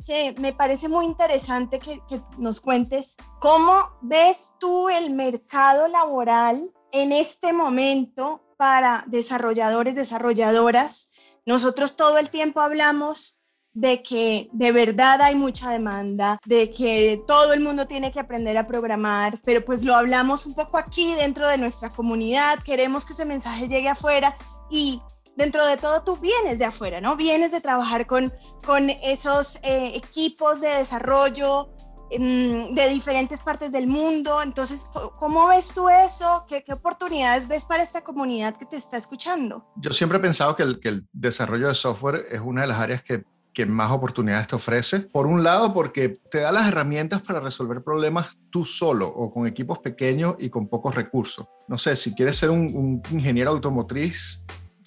que 0.06 0.34
me 0.38 0.52
parece 0.52 0.88
muy 0.88 1.04
interesante 1.04 1.80
que, 1.80 2.00
nos 2.38 2.60
cuentes. 2.60 3.16
¿Cómo 3.40 3.90
ves 4.00 4.54
tú 4.58 4.88
el 4.88 5.10
mercado 5.10 5.88
laboral 5.88 6.70
en 6.92 7.12
este 7.12 7.52
momento 7.52 8.40
para 8.56 9.04
desarrolladores, 9.08 9.96
desarrolladoras? 9.96 11.10
Nosotros 11.44 11.96
todo 11.96 12.18
el 12.18 12.30
tiempo 12.30 12.60
hablamos 12.60 13.42
de 13.72 14.02
que 14.02 14.48
de 14.52 14.72
verdad 14.72 15.20
hay 15.20 15.34
mucha 15.34 15.70
demanda, 15.70 16.38
de 16.46 16.70
que 16.70 17.22
todo 17.26 17.52
el 17.52 17.60
mundo 17.60 17.86
tiene 17.86 18.10
que 18.10 18.20
aprender 18.20 18.56
a 18.56 18.66
programar, 18.66 19.38
pero 19.44 19.62
pues 19.62 19.84
lo 19.84 19.94
hablamos 19.94 20.46
un 20.46 20.54
poco 20.54 20.78
aquí 20.78 21.14
dentro 21.14 21.46
de 21.46 21.58
nuestra 21.58 21.90
comunidad, 21.90 22.58
queremos 22.64 23.04
que 23.04 23.12
ese 23.12 23.26
mensaje 23.26 23.68
llegue 23.68 23.90
afuera 23.90 24.34
y 24.70 25.02
dentro 25.36 25.64
de 25.66 25.76
todo 25.76 26.02
tú 26.02 26.16
vienes 26.16 26.58
de 26.58 26.64
afuera, 26.64 27.00
¿no? 27.00 27.16
Vienes 27.16 27.52
de 27.52 27.60
trabajar 27.60 28.06
con, 28.06 28.32
con 28.64 28.90
esos 28.90 29.56
eh, 29.62 29.92
equipos 29.94 30.60
de 30.60 30.68
desarrollo 30.68 31.68
em, 32.10 32.74
de 32.74 32.88
diferentes 32.88 33.40
partes 33.40 33.70
del 33.70 33.86
mundo. 33.86 34.42
Entonces, 34.42 34.86
¿cómo 35.18 35.48
ves 35.48 35.72
tú 35.72 35.88
eso? 35.88 36.44
¿Qué, 36.48 36.64
¿Qué, 36.64 36.72
oportunidades 36.72 37.46
ves 37.46 37.64
para 37.64 37.82
esta 37.82 38.02
comunidad 38.02 38.56
que 38.56 38.66
te 38.66 38.76
está 38.76 38.96
escuchando? 38.96 39.64
Yo 39.76 39.92
siempre 39.92 40.18
he 40.18 40.20
pensado 40.20 40.56
que 40.56 40.62
el, 40.62 40.80
que 40.80 40.88
el 40.88 41.06
desarrollo 41.12 41.68
de 41.68 41.74
software 41.74 42.26
es 42.30 42.40
una 42.40 42.62
de 42.62 42.66
las 42.68 42.80
áreas 42.80 43.02
que 43.02 43.24
que 43.56 43.64
más 43.64 43.90
oportunidades 43.90 44.48
te 44.48 44.54
ofrece. 44.54 45.00
Por 45.00 45.26
un 45.26 45.42
lado, 45.42 45.72
porque 45.72 46.20
te 46.30 46.40
da 46.40 46.52
las 46.52 46.68
herramientas 46.68 47.22
para 47.22 47.40
resolver 47.40 47.82
problemas 47.82 48.36
tú 48.50 48.66
solo 48.66 49.08
o 49.08 49.32
con 49.32 49.46
equipos 49.46 49.78
pequeños 49.78 50.34
y 50.38 50.50
con 50.50 50.68
pocos 50.68 50.94
recursos. 50.94 51.46
No 51.66 51.78
sé, 51.78 51.96
si 51.96 52.14
quieres 52.14 52.36
ser 52.36 52.50
un, 52.50 52.66
un 52.76 53.02
ingeniero 53.10 53.52
automotriz, 53.52 54.44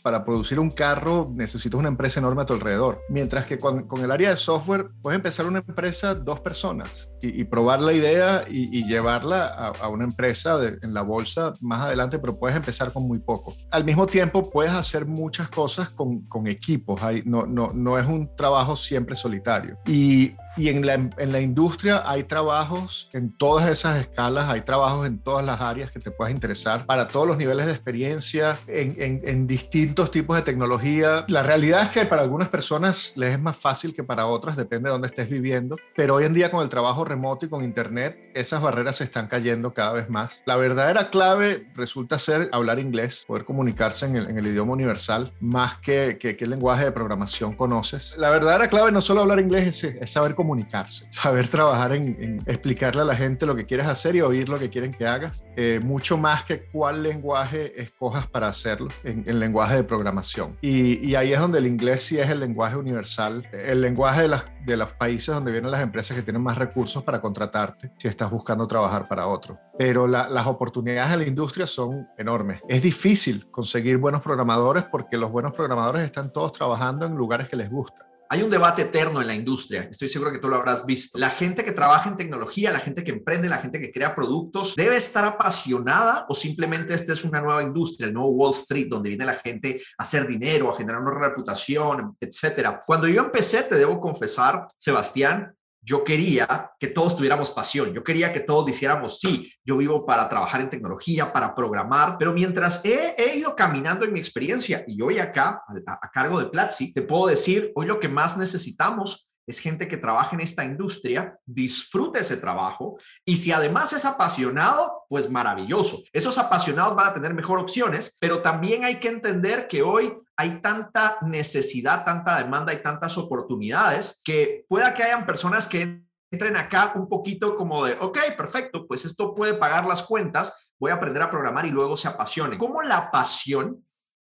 para 0.10 0.25
producir 0.25 0.60
un 0.60 0.72
carro 0.72 1.32
necesitas 1.36 1.78
una 1.80 1.88
empresa 1.88 2.20
enorme 2.20 2.42
a 2.42 2.46
tu 2.48 2.54
alrededor. 2.54 3.04
Mientras 3.10 3.46
que 3.46 3.60
con, 3.60 3.86
el 4.04 4.10
área 4.10 4.32
de 4.32 4.38
software 4.38 4.89
puedes 5.04 5.18
empezar 5.18 5.46
una 5.46 5.60
empresa, 5.60 6.16
dos 6.16 6.39
personas, 6.39 7.12
y, 7.22 7.44
probar 7.46 7.80
la 7.82 7.94
idea 7.94 8.46
y, 8.50 8.86
llevarla 8.86 9.48
a, 9.48 9.88
una 9.90 10.04
empresa 10.04 10.60
en 10.82 10.94
la 10.94 11.02
bolsa 11.02 11.54
más 11.62 11.86
adelante, 11.86 12.20
pero 12.20 12.38
puedes 12.38 12.56
empezar 12.56 12.92
con 12.92 13.08
muy 13.08 13.20
poco. 13.20 13.56
Al 13.72 13.84
mismo 13.84 14.08
tiempo, 14.08 14.50
puedes 14.50 14.74
hacer 14.74 15.06
muchas 15.06 15.50
cosas 15.50 15.90
con, 15.90 16.22
con 16.22 16.48
equipos. 16.48 17.02
Hay, 17.04 17.24
no, 17.26 17.46
no, 17.46 17.72
no 17.74 17.98
es 17.98 18.06
un 18.06 18.36
trabajo 18.36 18.76
siempre 18.76 19.16
solitario. 19.16 19.78
Y 19.86 20.34
y 20.60 20.68
en 20.68 20.86
la, 20.86 20.94
en 20.94 21.32
la, 21.32 21.40
industria 21.40 22.04
hay 22.06 22.24
trabajos 22.24 23.10
en 23.14 23.32
todas 23.32 23.70
esas 23.70 24.02
escalas, 24.02 24.50
hay 24.50 24.62
trabajos 24.62 25.08
en 25.08 25.20
todas 25.20 25.46
las 25.46 25.62
áreas 25.62 25.90
que 25.90 26.00
te 26.00 26.12
puedas 26.12 26.34
interesar, 26.34 26.86
para 26.86 27.08
todos 27.08 27.26
los 27.26 27.38
niveles 27.38 27.66
de 27.66 27.72
experiencia, 27.72 28.58
en, 28.68 28.94
en, 28.98 29.22
en, 29.24 29.48
distintos 29.48 30.12
tipos 30.12 30.36
de 30.36 30.44
tecnología. 30.44 31.24
La 31.30 31.44
realidad 31.44 31.84
es 31.84 31.90
que 31.90 32.06
para 32.06 32.24
algunas 32.24 32.50
personas 32.50 33.14
les 33.16 33.30
es 33.32 33.40
más 33.40 33.56
fácil 33.56 33.96
que 33.96 34.04
para 34.04 34.26
otras, 34.26 34.58
depende 34.58 34.90
de 34.90 34.92
dónde 34.92 35.08
estés 35.08 35.30
viviendo, 35.30 35.78
pero 35.96 36.16
hoy 36.16 36.26
en 36.26 36.34
día 36.34 36.52
con 36.52 36.62
el 36.62 36.68
trabajo 36.68 37.06
remoto 37.10 37.46
y 37.46 37.50
con 37.50 37.63
Internet, 37.63 38.32
esas 38.34 38.62
barreras 38.62 38.98
se 38.98 39.04
están 39.04 39.28
cayendo 39.28 39.74
cada 39.74 39.94
vez 39.94 40.10
más. 40.10 40.44
La 40.46 40.56
verdadera 40.56 41.10
clave 41.10 41.68
resulta 41.75 42.20
ser 42.20 42.50
hablar 42.51 42.80
inglés, 42.80 43.25
poder 43.28 43.46
comunicarse 43.46 44.06
en 44.06 44.16
el, 44.16 44.30
en 44.30 44.38
el 44.38 44.48
idioma 44.48 44.74
universal, 44.74 45.34
más 45.39 45.78
que, 45.80 46.18
qué 46.20 46.48
lenguaje 46.48 46.86
de 46.86 46.92
programación 46.92 47.56
conoces. 47.56 48.16
La 48.18 48.30
verdadera 48.30 48.68
clave 48.68 48.92
no 48.92 49.01
solo 49.01 49.22
hablar 49.22 49.39
inglés, 49.39 49.84
es, 49.84 49.96
es 49.96 50.12
saber 50.12 50.36
comunicarse, 50.36 51.08
saber 51.12 51.48
trabajar 51.48 51.94
en, 51.94 52.42
explicarle 52.46 53.01
a 53.01 53.06
la 53.06 53.16
gente 53.16 53.46
lo 53.46 53.56
que 53.56 53.66
quieres 53.66 53.88
hacer 53.88 54.16
y 54.16 54.22
oír 54.22 54.50
lo 54.50 54.60
que 54.60 54.70
quieren 54.70 54.92
que 54.92 55.08
hagas, 55.08 55.46
eh, 55.56 55.80
mucho 55.84 56.18
más 56.18 56.44
que 56.44 56.63
cuál 56.63 57.04
lenguaje 57.04 57.82
escojas 57.82 58.28
para 58.28 58.48
hacerlo 58.48 58.89
en, 59.04 59.24
el 59.28 59.39
lenguaje 59.39 59.75
de 59.75 59.84
programación. 59.84 60.58
Y, 60.62 61.06
y, 61.06 61.16
ahí 61.16 61.34
es 61.34 61.39
donde 61.39 61.60
el 61.60 61.68
inglés 61.68 62.04
sí 62.04 62.20
es 62.20 62.30
el 62.30 62.39
lenguaje 62.39 62.75
universal, 62.75 63.48
el 63.51 63.82
lenguaje 63.82 64.24
de, 64.24 64.28
las, 64.28 64.46
de 64.66 64.78
los 64.78 64.92
países 64.94 65.34
donde 65.34 65.51
vienen 65.51 65.72
las 65.72 65.82
empresas 65.82 66.16
que 66.16 66.24
tienen 66.24 66.42
más 66.42 66.58
recursos 66.58 66.99
para 67.03 67.22
contratarte 67.22 67.91
si 67.98 68.08
estás 68.08 68.29
buscando 68.29 68.68
trabajar 68.68 69.08
para 69.08 69.27
otro. 69.27 69.60
Pero 69.77 70.08
las 70.08 70.48
oportunidades 70.48 71.13
en 71.13 71.20
la 71.20 71.27
industria 71.27 71.68
son 71.68 72.08
enormes. 72.18 72.62
Es 72.68 72.82
difícil 72.82 73.50
conseguir 73.51 73.98
buenos 73.98 74.22
programadores 74.22 74.84
porque 74.86 75.18
los 75.18 75.32
buenos 75.32 75.53
programadores 75.53 76.03
están 76.03 76.32
todos 76.32 76.53
trabajando 76.53 77.06
en 77.06 77.15
lugares 77.15 77.50
que 77.50 77.56
les 77.56 77.70
gustan. 77.70 78.10
Hay 78.32 78.44
un 78.44 78.51
debate 78.51 78.84
eterno 78.84 79.22
en 79.22 79.25
la 79.25 79.34
industria, 79.34 79.88
estoy 79.89 80.08
seguro 80.08 80.32
que 80.32 80.38
tú 80.38 80.48
lo 80.48 80.56
habrás 80.56 80.86
visto. 80.86 81.18
La 81.18 81.32
gente 81.32 81.65
que 81.65 81.72
trabaja 81.72 82.12
en 82.12 82.15
tecnología, 82.15 82.72
la 82.72 82.79
gente 82.79 83.03
que 83.03 83.10
emprende, 83.10 83.50
la 83.50 83.58
gente 83.58 83.82
que 83.82 83.91
crea 83.91 84.13
productos, 84.13 84.75
debe 84.75 84.98
estar 84.98 85.25
apasionada 85.25 86.27
o 86.29 86.36
simplemente 86.36 86.94
esta 86.94 87.13
es 87.13 87.24
una 87.24 87.41
nueva 87.41 87.63
industria, 87.63 88.06
el 88.06 88.13
nuevo 88.13 88.29
Wall 88.29 88.53
Street, 88.53 88.86
donde 88.88 89.10
viene 89.10 89.25
la 89.25 89.34
gente 89.34 89.82
a 89.98 90.03
hacer 90.03 90.27
dinero, 90.27 90.72
a 90.72 90.77
generar 90.77 91.01
una 91.01 91.20
reputación, 91.20 92.15
etcétera. 92.20 92.79
Cuando 92.86 93.08
yo 93.08 93.24
empecé, 93.24 93.63
te 93.63 93.74
debo 93.74 94.00
confesar, 94.00 94.68
Sebastián, 94.77 95.56
yo 95.82 96.04
quería 96.04 96.72
que 96.80 96.88
todos 96.88 97.16
tuviéramos 97.16 97.52
pasión, 97.52 97.94
yo 97.94 98.04
quería 98.04 98.34
que 98.34 98.42
todos 98.42 98.66
dijéramos, 98.66 99.20
sí, 99.20 99.52
yo 99.64 99.78
vivo 99.78 100.06
para 100.06 100.28
trabajar 100.28 100.62
en 100.62 100.70
tecnología, 100.70 101.32
para 101.32 101.56
programar, 101.56 102.18
pero 102.18 102.34
mientras 102.34 102.84
he, 102.84 103.38
ido 103.38 103.56
caminando 103.56 104.06
en 104.06 104.14
mi 104.14 104.20
experiencia 104.20 104.84
y 104.88 105.02
hoy 105.02 105.20
acá, 105.20 105.64
a, 105.88 106.00
a 106.02 106.12
cargo 106.12 106.40
de 106.40 106.48
Platzi, 106.48 106.94
te 106.94 107.02
puedo 107.02 107.28
decir, 107.28 107.72
hoy 107.76 107.86
lo 107.86 108.00
que 108.00 108.10
más 108.10 108.38
necesitamos 108.38 109.30
es 109.50 109.60
gente 109.60 109.88
que 109.88 109.98
trabaja 109.98 110.36
en 110.36 110.42
esta 110.42 110.64
industria, 110.64 111.36
disfrute 111.44 112.20
ese 112.20 112.38
trabajo 112.38 112.98
y 113.26 113.38
si 113.38 113.52
además 113.52 113.92
es 113.94 114.06
apasionado, 114.06 115.06
pues 115.10 115.28
maravilloso. 115.28 116.04
Esos 116.14 116.38
apasionados 116.38 116.96
van 116.96 117.08
a 117.08 117.14
tener 117.16 117.34
mejor 117.34 117.58
opciones, 117.58 118.16
pero 118.22 118.44
también 118.44 118.86
hay 118.86 119.00
que 119.00 119.08
entender 119.08 119.68
que 119.68 119.82
hoy 119.82 120.16
hay 120.39 120.62
tanta 120.62 121.17
necesidad, 121.22 122.05
tanta 122.05 122.38
demanda 122.38 122.72
y 122.72 122.81
tantas 122.81 123.17
oportunidades 123.17 124.22
que 124.24 124.65
pueda 124.69 124.93
que 124.93 125.03
hayan 125.03 125.25
personas 125.25 125.67
que 125.67 126.01
entren 126.31 126.55
acá 126.55 126.93
un 126.96 127.10
poquito 127.10 127.58
como 127.58 127.84
de, 127.84 127.98
ok, 128.00 128.19
perfecto, 128.38 128.88
pues 128.88 129.03
esto 129.03 129.36
puede 129.36 129.55
pagar 129.55 129.86
las 129.86 130.01
cuentas, 130.01 130.72
voy 130.79 130.91
a 130.91 130.93
aprender 130.93 131.24
a 131.24 131.29
programar 131.29 131.65
y 131.65 131.72
luego 131.72 131.98
se 131.98 132.08
apasionen. 132.08 132.58
¿Cómo 132.58 132.81
la 132.81 133.12
pasión 133.12 133.86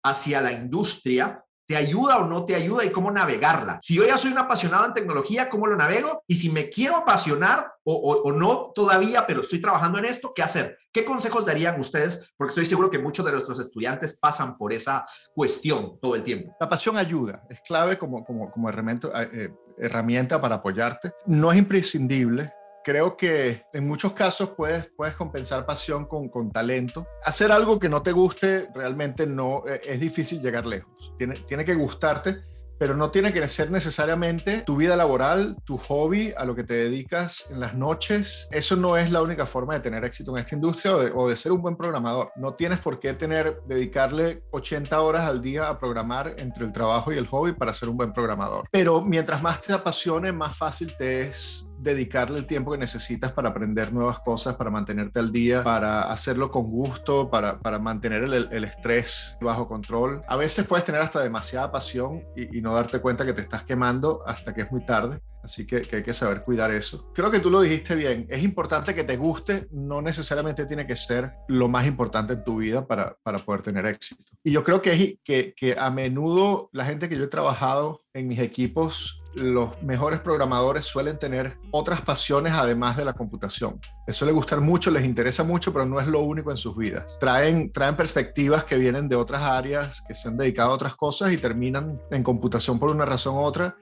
hacia 0.03 0.41
la 0.41 0.53
industria 0.53 1.45
¿Te 1.71 1.77
ayuda 1.77 2.19
o 2.19 2.27
no 2.27 2.45
te 2.47 2.57
ayuda 2.57 2.85
y 2.85 2.91
cómo 2.91 3.13
navegarla? 3.13 3.79
Si 3.81 3.95
yo 3.95 4.05
ya 4.05 4.19
soy 4.19 4.33
un 4.33 4.39
apasionado 4.39 4.87
en 4.87 4.93
tecnología, 4.93 5.49
¿cómo 5.49 5.69
lo 5.69 5.77
navego? 5.77 6.25
Y 6.27 6.35
si 6.35 6.51
me 6.51 6.69
quiero 6.69 6.97
apasionar 6.97 7.73
o, 7.85 7.95
o 7.95 8.33
no 8.33 8.73
todavía, 8.75 9.25
pero 9.25 9.43
estoy 9.43 9.61
trabajando 9.61 10.01
en 10.01 10.07
esto, 10.07 10.33
¿qué 10.35 10.43
hacer? 10.43 10.77
¿Qué 10.93 11.05
consejos 11.05 11.47
darían 11.47 11.79
ustedes? 11.79 12.33
Porque 12.37 12.51
estoy 12.51 12.67
seguro 12.67 12.91
que 12.91 12.99
muchos 12.99 13.25
de 13.25 13.31
nuestros 13.31 13.61
estudiantes 13.61 14.19
pasan 14.19 14.59
por 14.59 14.73
esa 14.73 15.07
cuestión 15.33 15.97
todo 16.03 16.17
el 16.17 16.25
tiempo. 16.25 16.57
La 16.59 16.69
pasión 16.69 16.97
ayuda, 16.97 17.45
es 17.49 17.61
clave 17.61 17.97
como, 17.97 18.25
como, 18.25 18.51
como 18.51 18.69
herramienta, 18.69 19.09
eh, 19.23 19.55
herramienta 19.79 20.41
para 20.41 20.57
apoyarte. 20.57 21.13
No 21.27 21.53
es 21.53 21.59
imprescindible, 21.59 22.53
creo 22.85 23.17
que 23.17 23.65
en 23.73 23.87
muchos 23.87 24.13
casos 24.13 24.51
puedes, 24.51 24.91
puedes 24.97 25.15
compensar 25.15 25.67
pasión 25.67 26.07
con, 26.07 26.29
con, 26.29 26.51
talento. 26.51 27.07
Hacer 27.25 27.53
algo 27.53 27.79
que 27.79 27.89
no 27.89 28.03
te 28.03 28.13
guste 28.13 28.69
realmente 28.75 29.27
no 29.27 29.65
eh, 29.67 29.81
es 29.85 30.01
difícil 30.01 30.41
llegar 30.41 30.67
lejos. 30.67 31.13
Tiene, 31.19 31.37
tiene 31.47 31.65
que 31.65 31.75
gustarte 31.75 32.43
pero 32.81 32.97
no 32.97 33.11
tiene 33.11 33.31
que 33.31 33.47
ser 33.47 33.71
necesariamente 33.71 34.63
tu 34.63 34.77
vida 34.77 34.97
laboral, 34.97 35.55
tu 35.67 35.77
hobby, 35.77 36.33
a 36.35 36.47
lo 36.47 36.57
que 36.57 36.65
te 36.65 36.73
dedicas 36.73 37.47
en 37.51 37.61
las 37.61 37.75
noches. 37.75 38.49
Eso 38.53 38.75
no 38.75 38.97
es 38.97 39.13
la 39.13 39.21
única 39.21 39.45
forma 39.45 39.75
de 39.75 39.81
tener 39.81 40.03
éxito 40.03 40.35
en 40.35 40.39
esta 40.39 40.55
industria 40.55 40.95
o 40.95 41.29
de, 41.29 41.37
ser 41.37 41.53
un 41.53 41.61
buen 41.61 41.77
programador. 41.77 42.33
No 42.37 42.55
tienes 42.55 42.79
por 42.79 42.99
qué 42.99 43.13
tener, 43.13 43.61
dedicarle 43.67 44.45
80 44.53 44.99
horas 44.99 45.29
al 45.29 45.43
día 45.43 45.69
a 45.69 45.79
programar 45.79 46.37
entre 46.39 46.65
el 46.65 46.73
trabajo 46.73 47.13
y 47.13 47.19
el 47.19 47.27
hobby 47.27 47.53
para 47.53 47.75
ser 47.75 47.91
un 47.91 47.99
buen 47.99 48.15
programador. 48.15 48.67
Pero 48.71 49.03
mientras 49.03 49.43
más 49.43 49.61
te 49.61 49.75
apasione, 49.75 50.33
más 50.33 50.57
fácil 50.57 50.95
te 50.97 51.29
es 51.29 51.70
dedicarle 51.81 52.39
el 52.39 52.47
tiempo 52.47 52.73
que 52.73 52.79
necesitas 52.79 53.33
para 53.33 53.51
aprender 53.51 53.93
nuevas 53.93 54.21
cosas, 54.21 54.55
para 54.57 54.71
mantenerte 54.71 55.19
al 55.19 55.33
día, 55.33 55.65
para 55.65 56.03
hacerlo 56.03 56.51
con 56.51 56.65
gusto, 56.65 57.31
para, 57.31 57.59
para 57.59 57.79
mantener 57.79 58.25
el, 58.25 58.49
el, 58.51 58.65
estrés 58.65 59.37
bajo 59.41 59.67
control. 59.67 60.23
A 60.29 60.37
veces 60.37 60.67
puedes 60.67 60.85
tener 60.85 61.01
hasta 61.01 61.21
demasiada 61.21 61.73
pasión 61.73 62.23
y, 62.37 62.61
no 62.61 62.75
darte 62.75 63.01
cuenta 63.01 63.25
que 63.25 63.33
te 63.33 63.41
estás 63.41 63.65
quemando 63.65 64.23
hasta 64.27 64.53
que 64.53 64.63
es 64.63 64.71
muy 64.71 64.85
tarde. 64.85 65.21
Así 65.43 65.67
que, 65.67 65.83
que, 65.83 65.97
hay 65.97 66.03
que 66.03 66.13
saber 66.13 66.43
cuidar 66.43 66.71
eso. 66.71 67.11
Creo 67.15 67.31
que 67.31 67.41
tú 67.41 67.49
lo 67.49 67.63
dijiste 67.63 67.95
bien. 67.95 68.27
Es 68.29 68.45
importante 68.45 68.95
que 68.95 69.05
te 69.05 69.17
guste, 69.17 69.67
no 69.71 70.03
necesariamente 70.03 70.67
tiene 70.67 70.87
que 70.87 70.97
ser 70.97 71.33
lo 71.49 71.69
más 71.69 71.87
importante 71.87 72.35
en 72.35 72.45
tu 72.45 72.59
vida 72.59 72.87
para, 72.87 73.17
para 73.23 73.43
poder 73.43 73.63
tener 73.63 73.87
éxito. 73.87 74.23
Y 74.45 74.53
yo 74.53 74.63
creo 74.63 74.83
que, 74.83 75.19
que, 75.25 75.55
que 75.57 75.77
a 75.79 75.91
menudo 75.91 76.69
la 76.73 76.85
gente 76.85 77.09
que 77.09 77.17
yo 77.17 77.25
he 77.25 77.29
trabajado 77.29 78.03
en 78.13 78.29
mis 78.29 78.41
equipos 78.41 79.20
los 79.35 79.81
mejores 79.83 80.21
programadores 80.21 80.85
suelen 80.85 81.19
tener 81.19 81.57
otras 81.71 82.01
pasiones 82.01 82.53
además 82.55 82.97
de 82.97 83.05
la 83.05 83.13
computación. 83.13 83.81
Les 84.07 84.17
suele 84.17 84.33
gustar 84.33 84.61
mucho, 84.61 84.91
les 84.91 85.05
interesa 85.05 85.45
mucho, 85.45 85.73
pero 85.73 85.87
no 85.87 86.01
es 86.01 86.07
lo 86.07 86.21
único 86.21 86.51
en 86.51 86.57
sus 86.57 86.77
vidas. 86.77 87.19
Traen, 87.21 87.73
traen 87.73 87.97
perspectivas 87.97 88.65
que 88.65 88.77
vienen 88.77 89.09
de 89.09 89.17
otras 89.17 89.43
áreas, 89.43 90.03
que 90.07 90.15
se 90.15 90.29
han 90.29 90.37
dedicado 90.37 90.73
a 90.73 90.75
otras 90.75 90.97
cosas 90.97 91.33
y 91.33 91.37
terminan 91.37 91.99
en 92.11 92.23
computación 92.23 92.79
por 92.79 92.91
una 92.91 93.05
razón 93.05 93.37
u 93.37 93.41
otra 93.41 93.77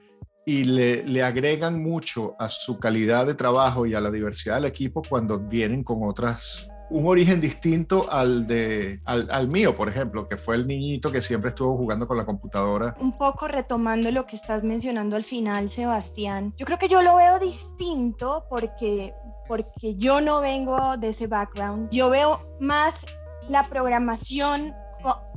y 0.45 0.63
le, 0.63 1.03
le, 1.03 1.23
agregan 1.23 1.81
mucho 1.81 2.35
a 2.39 2.47
su 2.49 2.79
calidad 2.79 3.25
de 3.27 3.35
trabajo 3.35 3.85
y 3.85 3.93
a 3.93 4.01
la 4.01 4.09
diversidad 4.09 4.55
del 4.55 4.65
equipo 4.65 5.03
cuando 5.07 5.39
vienen 5.39 5.83
con 5.83 5.99
otras 6.01 6.69
un 6.89 7.07
origen 7.07 7.39
distinto 7.41 8.11
al, 8.11 8.47
de, 8.47 9.01
al, 9.05 9.47
mío, 9.47 9.75
por 9.75 9.89
ejemplo, 9.89 10.27
que 10.27 10.37
fue 10.37 10.55
el 10.55 10.67
niñito 10.67 11.11
que 11.11 11.21
siempre 11.21 11.49
estuvo 11.49 11.77
jugando 11.77 12.07
con 12.07 12.17
la 12.17 12.25
computadora. 12.25 12.95
Un 12.99 13.17
poco 13.17 13.47
retomando 13.47 14.11
lo 14.11 14.25
que 14.25 14.35
estás 14.35 14.63
mencionando 14.63 15.15
al 15.15 15.23
final, 15.23 15.69
Sebastián, 15.69 16.53
yo 16.57 16.65
creo 16.65 16.77
que 16.77 16.87
yo 16.87 17.01
lo 17.01 17.15
veo 17.15 17.39
distinto 17.39 18.45
porque, 18.49 19.13
porque 19.47 19.95
yo 19.97 20.21
no 20.21 20.41
vengo 20.41 20.97
de 20.97 21.09
ese 21.09 21.27
background. 21.27 21.89
Yo 21.91 22.09
veo 22.09 22.41
más 22.59 23.05
la 23.47 23.67
programación 23.67 24.73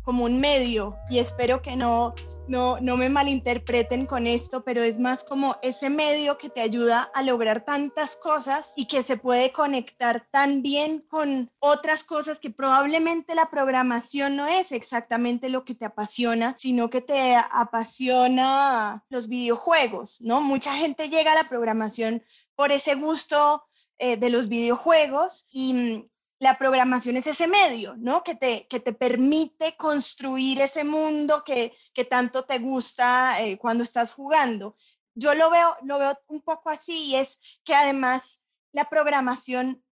como 0.02 0.25
un 0.25 0.40
medio 0.40 0.97
y 1.09 1.18
espero 1.18 1.62
que 1.62 1.76
no 1.76 2.14
no, 2.52 2.78
no 2.80 2.99
me 2.99 3.09
malinterpreten 3.09 4.04
con 4.04 4.26
esto, 4.26 4.62
pero 4.62 4.85
es 4.85 4.99
más 4.99 5.25
como 5.25 5.56
ese 5.62 5.88
medio 5.88 6.37
que 6.37 6.50
te 6.50 6.61
ayuda 6.61 7.11
a 7.14 7.23
lograr 7.23 7.64
tantas 7.64 8.16
cosas 8.16 8.75
y 8.76 8.85
que 8.85 9.02
se 9.02 9.16
puede 9.16 9.52
conectar 9.52 10.28
tan 10.30 10.61
bien 10.61 11.00
con 11.09 11.50
otras 11.61 12.04
cosas 12.04 12.38
que 12.38 12.50
probablemente 12.50 13.35
la 13.35 13.49
programación 13.49 14.37
no 14.37 14.49
es 14.49 14.71
exactamente 14.71 15.49
lo 15.49 15.64
que 15.64 15.75
te 15.75 15.87
apasiona, 15.87 16.54
sino 16.59 16.90
que 16.90 17.00
te 17.00 17.35
apasiona 17.37 19.02
los 19.09 19.28
videojuegos, 19.28 20.21
¿no? 20.21 20.42
Mucha 20.42 20.76
gente 20.76 21.09
llega 21.09 21.32
a 21.32 21.42
la 21.42 21.49
programación 21.49 22.23
por 22.54 22.71
ese 22.71 22.97
gusto 22.97 23.64
eh, 23.99 24.18
de 24.18 24.28
los 24.28 24.50
videojuegos 24.50 25.47
y 25.50 26.04
la 26.42 26.58
programación 26.58 27.16
es 27.16 27.28
ese 27.28 27.46
medio, 27.46 27.94
¿no? 27.96 28.25
Que 28.25 28.34
te, 28.34 28.67
que 28.67 28.80
te 28.80 28.93
permite 28.93 29.76
construir 29.76 30.60
ese 30.60 30.82
mundo 30.82 31.45
que, 31.45 31.73
que 31.95 32.04
tanto 32.04 32.45
te 32.45 32.58
gusta 32.58 33.40
eh, 33.40 33.58
cuando 33.58 33.84
estás 33.84 34.12
jugando. 34.12 34.75
Yo 35.14 35.36
lo 35.36 35.50
veo, 35.50 35.76
lo 35.84 36.00
veo 36.00 36.19
un 36.26 36.40
poco 36.43 36.69
así 36.69 37.10
y 37.10 37.14
es 37.14 37.38
que 37.64 37.76
además 37.76 38.40
la 38.73 38.88
programación 38.88 39.84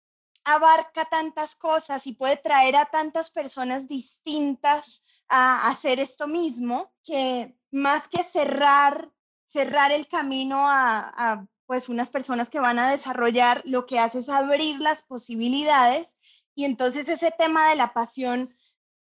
abarca 0.43 1.05
tantas 1.05 1.55
cosas 1.55 2.07
y 2.07 2.13
puede 2.13 2.37
traer 2.37 2.77
a 2.77 2.85
tantas 2.85 3.29
personas 3.29 3.87
distintas 3.87 5.05
a 5.27 5.69
hacer 5.69 5.99
esto 5.99 6.27
mismo, 6.27 6.91
que 7.03 7.55
más 7.69 8.07
que 8.07 8.23
cerrar, 8.23 9.11
cerrar 9.45 9.91
el 9.91 10.07
camino 10.07 10.67
a, 10.67 11.13
a 11.15 11.45
pues 11.67 11.89
unas 11.89 12.09
personas 12.09 12.49
que 12.49 12.59
van 12.59 12.79
a 12.79 12.89
desarrollar, 12.89 13.61
lo 13.65 13.85
que 13.85 13.99
hace 13.99 14.17
es 14.17 14.29
abrir 14.29 14.79
las 14.79 15.03
posibilidades 15.03 16.15
y 16.59 16.65
entonces 16.65 17.07
ese 17.07 17.31
tema 17.31 17.69
de 17.69 17.77
la 17.77 17.93
pasión 17.93 18.53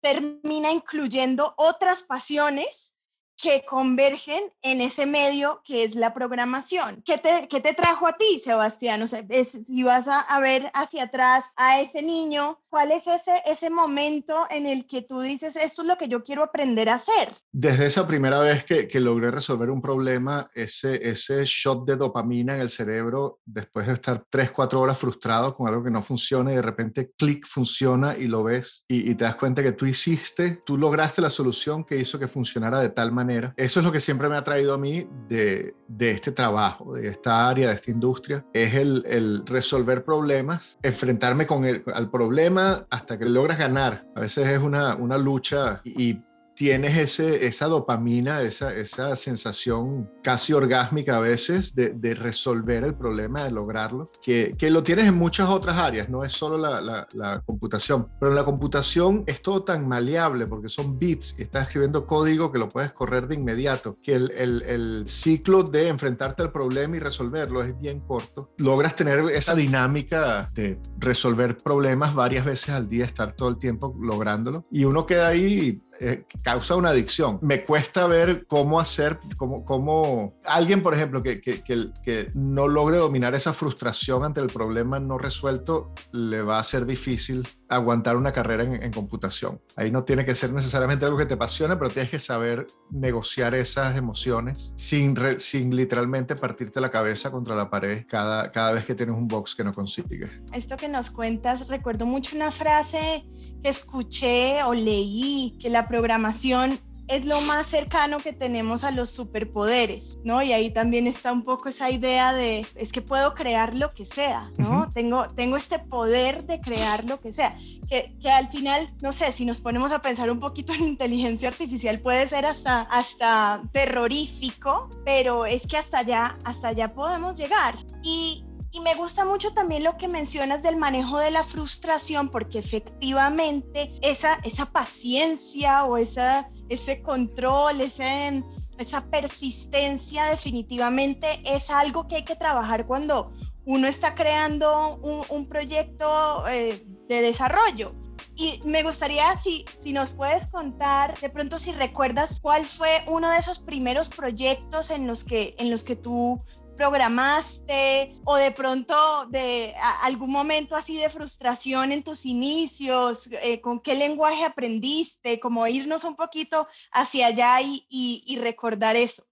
termina 0.02 0.70
incluyendo 0.70 1.54
otras 1.56 2.04
pasiones 2.04 2.97
que 3.38 3.64
convergen 3.70 4.52
en 4.64 4.82
ese 4.82 5.06
medio 5.06 5.62
que 5.64 5.84
es 5.84 5.96
la 5.96 6.14
programación. 6.14 7.04
¿Qué 7.06 7.20
te, 7.20 7.48
qué 7.48 7.62
te 7.62 7.74
trajo 7.74 8.08
a 8.08 8.18
ti, 8.18 8.42
Sebastián? 8.44 9.02
O 9.04 9.08
sea, 9.08 9.24
si 9.68 9.84
vas 9.84 10.08
a, 10.08 10.22
a, 10.22 10.40
ver 10.40 10.72
hacia 10.74 11.04
atrás 11.04 11.46
a 11.56 11.80
ese 11.80 12.02
niño, 12.02 12.60
¿cuál 12.70 12.92
es 12.92 13.06
ese, 13.06 13.44
ese 13.46 13.70
momento 13.70 14.48
en 14.50 14.66
el 14.66 14.88
que 14.88 15.04
tú 15.04 15.22
dices, 15.22 15.56
esto 15.56 15.84
es 15.84 15.88
lo 15.88 15.98
que 15.98 16.08
yo 16.08 16.24
quiero 16.24 16.44
aprender 16.44 16.90
a 16.90 16.96
hacer? 16.96 17.36
Desde 17.52 17.86
esa 17.86 18.08
primera 18.08 18.40
vez 18.40 18.64
que, 18.64 18.88
que 18.88 19.00
logré 19.00 19.30
resolver 19.30 19.70
un 19.70 19.82
problema, 19.82 20.50
ese, 20.56 21.08
ese 21.08 21.44
shot 21.46 21.86
de 21.86 21.96
dopamina 21.96 22.56
en 22.56 22.62
el 22.62 22.72
cerebro, 22.72 23.40
después 23.46 23.86
de 23.86 23.94
estar 23.94 24.24
3, 24.28 24.52
4 24.52 24.82
horas 24.82 24.98
frustrado 24.98 25.56
con 25.56 25.68
algo 25.68 25.84
que 25.84 25.92
no 25.92 26.02
funciona 26.02 26.52
y 26.52 26.56
de 26.56 26.62
repente, 26.64 27.12
clic, 27.16 27.46
funciona 27.46 28.18
y 28.18 28.28
lo 28.28 28.44
ves 28.44 28.86
y, 28.88 29.12
y 29.12 29.16
te 29.16 29.26
das 29.26 29.36
cuenta 29.36 29.62
que 29.62 29.74
tú 29.74 29.86
hiciste, 29.86 30.64
tú 30.66 30.76
lograste 30.76 31.22
la 31.22 31.30
solución 31.30 31.84
que 31.84 31.98
hizo 31.98 32.18
que 32.18 32.28
funcionara 32.28 32.80
de 32.80 32.90
tal 32.90 33.12
manera 33.12 33.27
eso 33.56 33.80
es 33.80 33.86
lo 33.86 33.92
que 33.92 34.00
siempre 34.00 34.30
me 34.30 34.38
ha 34.38 34.44
traído 34.44 34.74
a 34.74 34.78
mí 34.78 35.08
de, 35.28 35.76
este 36.00 36.32
trabajo, 36.32 36.94
de 36.94 37.08
esta 37.08 37.50
área, 37.50 37.70
de 37.70 37.76
esta 37.76 37.92
industria, 37.92 38.46
es 38.54 38.74
el 38.76 39.44
resolver 39.46 40.04
problemas, 40.04 40.78
enfrentarme 40.84 41.46
con 41.46 41.66
el, 41.66 41.84
al 41.94 42.10
problema 42.10 42.86
hasta 42.90 43.18
que 43.18 43.26
logras 43.26 43.58
ganar. 43.58 44.06
A 44.16 44.22
veces 44.22 44.48
es 44.48 44.60
una, 44.60 44.96
una 44.96 45.18
lucha 45.18 45.82
y 45.84 46.22
tienes 46.58 46.98
ese, 46.98 47.46
esa 47.46 47.68
dopamina, 47.68 48.42
esa, 48.42 48.74
esa 48.74 49.16
sensación 49.16 50.10
casi 50.24 50.54
orgásmica 50.54 51.18
a 51.18 51.20
veces 51.20 51.76
de, 51.76 51.92
de 51.92 52.16
resolver 52.16 52.84
el 52.84 52.96
problema, 52.96 53.44
de 53.44 53.52
lograrlo, 53.52 54.12
que, 54.24 54.56
que, 54.58 54.72
lo 54.72 54.82
tienes 54.82 55.06
en 55.06 55.14
muchas 55.14 55.50
otras 55.50 55.78
áreas, 55.78 56.10
no 56.10 56.24
es 56.24 56.32
solo 56.32 56.58
la, 56.58 57.08
la, 57.14 57.42
computación, 57.46 58.08
pero 58.20 58.32
en 58.32 58.36
la 58.36 58.44
computación 58.44 59.24
es 59.28 59.44
todo 59.44 59.64
tan 59.64 59.88
maleable 59.88 60.48
porque 60.48 60.68
son 60.68 60.98
bits 60.98 61.36
estás 61.38 61.68
escribiendo 61.68 62.08
código 62.08 62.52
que 62.52 62.58
lo 62.58 62.70
puedes 62.70 62.92
correr 62.92 63.28
de 63.28 63.36
inmediato, 63.36 64.00
que 64.02 64.16
el, 64.16 64.32
el, 64.32 64.64
el 64.64 65.04
ciclo 65.08 65.62
de 65.62 65.90
enfrentarte 65.90 66.42
al 66.42 66.52
problema 66.52 66.98
y 66.98 67.00
resolverlo 67.00 67.62
es 67.62 67.80
bien 67.80 68.00
corto. 68.00 68.54
Logras 68.58 68.96
tener 68.96 69.20
esa 69.30 69.54
dinámica 69.54 70.50
de 70.56 70.80
resolver 70.98 71.56
problemas 71.58 72.16
varias 72.16 72.46
veces 72.46 72.70
al 72.70 72.90
día, 72.90 73.06
estar 73.06 73.34
todo 73.34 73.50
el 73.50 73.58
tiempo 73.58 73.96
lográndolo 74.02 74.66
y 74.72 74.86
uno 74.86 75.06
queda 75.06 75.28
ahí 75.28 75.84
eh, 76.00 76.26
causa 76.44 76.76
una 76.76 76.90
adicción. 76.90 77.40
Me 77.42 77.64
cuesta 77.64 78.08
ver 78.08 78.46
cómo 78.48 78.80
hacer, 78.80 79.20
cómo, 79.38 79.66
cómo 79.66 80.36
alguien, 80.46 80.82
por 80.82 80.94
ejemplo, 80.94 81.24
que, 81.24 81.42
que, 81.42 81.62
que, 81.64 81.92
que, 82.04 82.32
no 82.34 82.68
logre 82.68 82.98
dominar 82.98 83.36
esa 83.36 83.54
frustración 83.54 84.24
ante 84.24 84.42
el 84.42 84.48
problema 84.48 85.00
no 85.00 85.18
resuelto, 85.18 85.94
le 86.12 86.42
va 86.42 86.60
a 86.60 86.64
ser 86.64 86.86
difícil 86.86 87.48
aguantar 87.70 88.16
una 88.16 88.32
carrera 88.32 88.64
en, 88.64 88.92
computación. 88.92 89.62
Ahí 89.76 89.92
no 89.92 90.04
tiene 90.04 90.26
que 90.26 90.36
ser 90.36 90.54
necesariamente 90.54 91.06
algo 91.06 91.18
que 91.18 91.26
te 91.26 91.36
apasione, 91.36 91.76
pero 91.76 91.90
tienes 91.90 92.10
que 92.10 92.20
saber 92.20 92.68
negociar 92.90 93.54
esas 93.54 93.98
emociones 93.98 94.74
sin, 94.76 95.16
sin 95.40 95.76
literalmente 95.76 96.36
partirte 96.36 96.82
la 96.82 96.90
cabeza 96.90 97.32
contra 97.32 97.56
la 97.56 97.70
pared 97.70 98.06
cada, 98.08 98.52
cada 98.52 98.72
vez 98.72 98.86
que 98.86 98.96
tienes 98.96 99.16
un 99.16 99.28
box 99.28 99.56
que 99.56 99.64
no 99.64 99.74
consigues. 99.74 100.30
Esto 100.54 100.78
que 100.78 100.88
nos 100.88 101.12
cuentas, 101.12 101.68
recuerdo 101.68 102.06
mucho 102.06 102.36
una 102.36 102.52
frase 102.52 103.24
que 103.62 103.70
escuché 103.70 104.64
o 104.64 104.74
leí, 104.74 105.58
que 105.60 105.70
la 105.70 105.88
programación 105.88 106.80
es 107.08 107.26
lo 107.26 107.42
más 107.42 107.68
cercano 107.68 108.20
que 108.20 108.34
tenemos 108.34 108.84
a 108.84 108.92
los 108.92 109.10
superpoderes, 109.10 110.20
¿no? 110.24 110.42
Y 110.42 110.54
ahí 110.54 110.72
también 110.72 111.08
está 111.08 111.32
un 111.32 111.44
poco 111.44 111.70
esa 111.70 111.90
idea 111.90 112.34
de, 112.34 112.66
es 112.76 112.92
que 112.92 113.02
puedo 113.02 113.34
crear 113.34 113.74
lo 113.74 113.94
que 113.94 114.06
sea, 114.06 114.52
¿no? 114.58 114.90
tengo, 114.94 115.28
tengo 115.30 115.58
este 115.58 115.80
poder 115.80 116.46
de 116.46 116.60
crear 116.60 117.06
lo 117.06 117.20
que 117.20 117.34
sea, 117.34 117.58
que, 117.90 118.16
que, 118.22 118.30
al 118.30 118.50
final, 118.50 118.90
no 119.02 119.14
sé, 119.14 119.32
si 119.32 119.46
nos 119.46 119.62
ponemos 119.62 119.92
a 119.92 120.02
pensar 120.02 120.30
un 120.30 120.40
poquito 120.40 120.74
en 120.74 120.84
inteligencia 120.84 121.50
artificial 121.50 122.00
puede 122.00 122.28
ser 122.28 122.46
hasta, 122.46 122.82
hasta 122.82 123.62
terrorífico, 123.72 124.90
pero 125.06 125.46
es 125.46 125.66
que 125.66 125.78
hasta 125.78 126.00
allá, 126.00 126.38
hasta 126.44 126.70
allá 126.70 126.94
podemos 126.94 127.38
llegar. 127.38 127.76
Y 128.04 128.44
y 128.72 128.80
me 128.82 128.96
gusta 128.96 129.26
mucho 129.26 129.54
también 129.54 129.84
lo 129.84 129.98
que 129.98 130.08
mencionas 130.08 130.62
del 130.62 130.76
manejo 130.76 131.18
de 131.20 131.32
la 131.32 131.44
frustración, 131.44 132.30
porque 132.30 132.60
efectivamente 132.60 133.98
esa, 134.02 134.36
esa 134.44 134.68
paciencia 134.72 135.86
o 135.86 135.98
esa, 135.98 136.50
ese 136.70 137.02
control, 137.02 137.82
ese, 137.82 138.44
esa 138.78 139.10
persistencia 139.10 140.26
definitivamente 140.26 141.42
es 141.46 141.70
algo 141.70 142.08
que 142.08 142.18
hay 142.18 142.26
que 142.26 142.36
trabajar 142.36 142.86
cuando 142.86 143.32
uno 143.66 143.88
está 143.88 144.16
creando 144.16 144.98
un, 144.98 145.48
proyecto 145.48 146.48
eh, 146.48 146.86
de 147.08 147.22
desarrollo. 147.22 147.94
Y 148.36 148.62
me 148.64 148.84
gustaría 148.84 149.36
si, 149.42 149.66
si 149.82 149.94
nos 149.94 150.12
puedes 150.12 150.46
contar, 150.48 151.20
de 151.20 151.30
pronto 151.30 151.58
si 151.58 151.72
recuerdas 151.72 152.40
cuál 152.40 152.66
fue 152.66 153.04
uno 153.08 153.32
de 153.32 153.38
esos 153.38 153.60
primeros 153.60 154.10
proyectos 154.10 154.92
en 154.92 155.08
los 155.08 155.24
que, 155.24 155.56
en 155.58 155.72
los 155.72 155.84
que 155.84 155.96
tú 155.96 156.42
programaste 156.78 158.16
o 158.24 158.36
de 158.36 158.52
pronto 158.52 159.26
de 159.30 159.74
algún 160.04 160.32
momento 160.32 160.76
así 160.76 160.98
de 160.98 161.10
frustración 161.10 161.92
en 161.92 162.04
tus 162.04 162.26
inicios, 162.26 163.28
eh, 163.42 163.60
con 163.60 163.82
qué 163.82 163.96
lenguaje 163.96 164.46
aprendiste, 164.46 165.40
como 165.40 165.68
irnos 165.68 166.04
un 166.04 166.16
poquito 166.16 166.68
hacia 166.92 167.28
allá 167.28 167.58
y, 167.62 168.40
recordar 168.42 168.96
eso. 168.96 169.24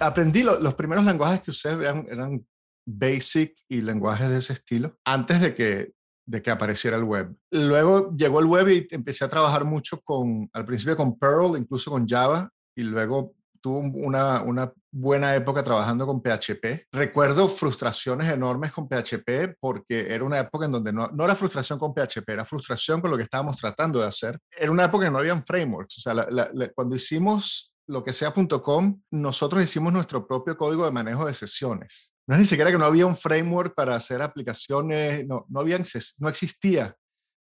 Aprendí 0.00 0.42
los 0.42 0.74
primeros 0.74 1.04
lenguajes 1.04 1.42
que 1.42 1.50
usé 1.50 1.70
eran, 1.70 2.06
eran 2.10 2.46
basic 2.86 3.54
y 3.68 3.82
lenguajes 3.82 4.30
de 4.30 4.38
ese 4.38 4.54
estilo 4.54 4.96
antes 5.04 5.40
de 5.40 5.54
que 5.54 5.96
de 6.26 6.42
que 6.42 6.50
apareciera 6.50 6.96
el 6.96 7.04
web. 7.04 7.34
Luego 7.50 8.12
llegó 8.16 8.40
el 8.40 8.46
web 8.46 8.68
y 8.68 8.88
empecé 8.90 9.24
a 9.24 9.30
trabajar 9.30 9.64
mucho 9.64 10.00
con, 10.02 10.50
al 10.52 10.66
principio 10.66 10.96
con 10.96 11.16
Perl, 11.18 11.56
incluso 11.56 11.90
con 11.90 12.06
Java, 12.06 12.50
y 12.74 12.82
luego 12.82 13.34
tuve 13.60 13.78
una, 13.78 14.42
una 14.42 14.72
buena 14.98 15.34
época 15.34 15.62
trabajando 15.62 16.06
con 16.06 16.22
PHP. 16.22 16.86
Recuerdo 16.90 17.48
frustraciones 17.48 18.30
enormes 18.30 18.72
con 18.72 18.88
PHP 18.88 19.56
porque 19.60 20.12
era 20.12 20.24
una 20.24 20.40
época 20.40 20.64
en 20.64 20.72
donde 20.72 20.92
no, 20.92 21.08
no, 21.08 21.24
era 21.24 21.34
frustración 21.34 21.78
con 21.78 21.92
PHP, 21.92 22.28
era 22.30 22.44
frustración 22.44 23.00
con 23.00 23.10
lo 23.10 23.16
que 23.16 23.24
estábamos 23.24 23.56
tratando 23.56 24.00
de 24.00 24.06
hacer. 24.06 24.38
Era 24.50 24.70
una 24.70 24.84
época 24.84 25.04
en 25.04 25.10
que 25.10 25.12
no 25.12 25.18
habían 25.18 25.44
frameworks. 25.44 25.98
O 25.98 26.00
sea, 26.00 26.28
cuando 26.74 26.96
hicimos 26.96 27.74
lo 27.86 28.02
que 28.02 28.12
sea.com, 28.12 29.02
nosotros 29.10 29.62
hicimos 29.62 29.92
nuestro 29.92 30.26
propio 30.26 30.56
código 30.56 30.86
de 30.86 30.92
manejo 30.92 31.26
de 31.26 31.34
sesiones. 31.34 32.14
No 32.26 32.34
es 32.34 32.40
ni 32.40 32.46
siquiera 32.46 32.70
que 32.70 32.78
no 32.78 32.86
había 32.86 33.06
un 33.06 33.16
framework 33.16 33.74
para 33.74 33.94
hacer 33.94 34.22
aplicaciones, 34.22 35.26
no, 35.26 35.44
no, 35.48 35.60
habían, 35.60 35.84
no 36.18 36.28
existía 36.28 36.96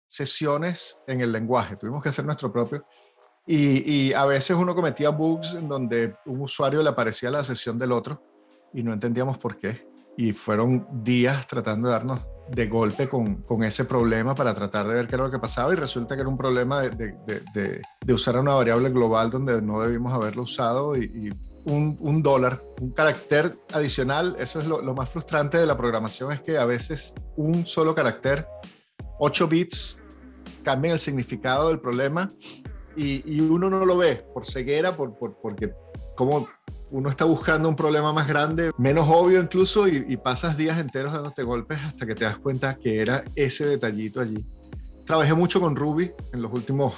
sesiones 0.07 1.01
en 1.07 1.21
el 1.21 1.33
lenguaje, 1.33 1.77
tuvimos 1.77 2.03
que 2.03 2.11
hacer 2.11 2.25
nuestro 2.25 2.53
propio. 2.53 2.85
Y, 3.47 4.13
a 4.15 4.25
veces 4.25 4.57
uno 4.57 4.75
cometía 4.75 5.11
bugs 5.11 5.55
en 5.55 5.69
donde 5.69 6.17
un 6.27 6.41
usuario 6.41 6.83
le 6.83 6.89
aparecía 6.89 7.31
la 7.31 7.45
sesión 7.45 7.79
del 7.79 7.93
otro 7.93 8.23
y 8.73 8.83
no 8.83 8.93
entendíamos 8.93 9.39
por 9.39 9.59
qué. 9.59 9.87
Y 10.17 10.33
fueron 10.33 10.87
días 11.05 11.47
tratando 11.47 11.89
de 11.89 11.93
darnos 11.93 12.21
de 12.51 12.67
golpe 12.67 13.09
con, 13.09 13.37
con 13.43 13.65
ese 13.65 13.85
problema 13.85 14.35
para 14.35 14.55
tratar 14.55 14.87
de 14.87 14.95
ver 14.95 15.09
qué 15.09 15.15
era 15.15 15.25
lo 15.25 15.31
que 15.31 15.39
pasaba 15.39 15.73
y 15.73 15.77
resulta 15.77 16.15
que 16.15 16.21
era 16.21 16.29
un 16.29 16.37
problema 16.37 16.83
de, 16.83 16.91
de, 17.27 17.83
de, 18.05 18.13
usar 18.13 18.39
una 18.39 18.53
variable 18.53 18.91
global 18.91 19.31
donde 19.31 19.63
no 19.63 19.81
debimos 19.81 20.13
haberlo 20.13 20.43
usado 20.43 20.95
y, 20.95 21.33
un, 21.65 21.97
un, 22.01 22.23
dólar, 22.23 22.61
un 22.83 22.91
carácter 22.91 23.57
adicional, 23.73 24.37
eso 24.39 24.61
es 24.61 24.67
lo, 24.67 24.83
lo 24.83 24.95
más 24.95 25.09
frustrante 25.09 25.57
de 25.57 25.65
la 25.65 25.79
programación, 25.79 26.33
es 26.33 26.43
que 26.43 26.59
a 26.59 26.67
veces 26.67 27.15
un 27.37 27.65
solo 27.67 27.95
carácter, 27.95 28.47
8 29.19 29.49
bits, 29.49 30.03
cambian 30.63 30.93
el 30.93 30.99
significado 30.99 31.69
del 31.69 31.81
problema 31.81 32.31
y, 32.97 33.41
uno 33.41 33.71
no 33.71 33.85
lo 33.85 33.97
ve 33.97 34.25
por 34.33 34.45
ceguera, 34.45 34.97
por, 34.97 35.15
porque 35.17 35.73
como 36.17 36.49
uno 36.91 37.09
está 37.09 37.25
buscando 37.25 37.69
un 37.69 37.77
problema 37.77 38.13
más 38.13 38.29
grande, 38.29 38.71
menos 38.79 39.09
obvio 39.09 39.41
incluso, 39.41 39.89
y, 39.89 40.17
pasas 40.17 40.57
días 40.57 40.79
enteros 40.79 41.13
dándote 41.13 41.43
golpes 41.43 41.79
hasta 41.85 42.07
que 42.07 42.15
te 42.15 42.25
das 42.25 42.39
cuenta 42.39 42.77
que 42.77 43.01
era 43.01 43.25
ese 43.35 43.67
detallito 43.67 44.21
allí. 44.21 44.45
Trabajé 45.05 45.35
mucho 45.35 45.61
con 45.61 45.77
Ruby 45.77 46.11
en 46.33 46.41
los 46.41 46.53
últimos 46.53 46.95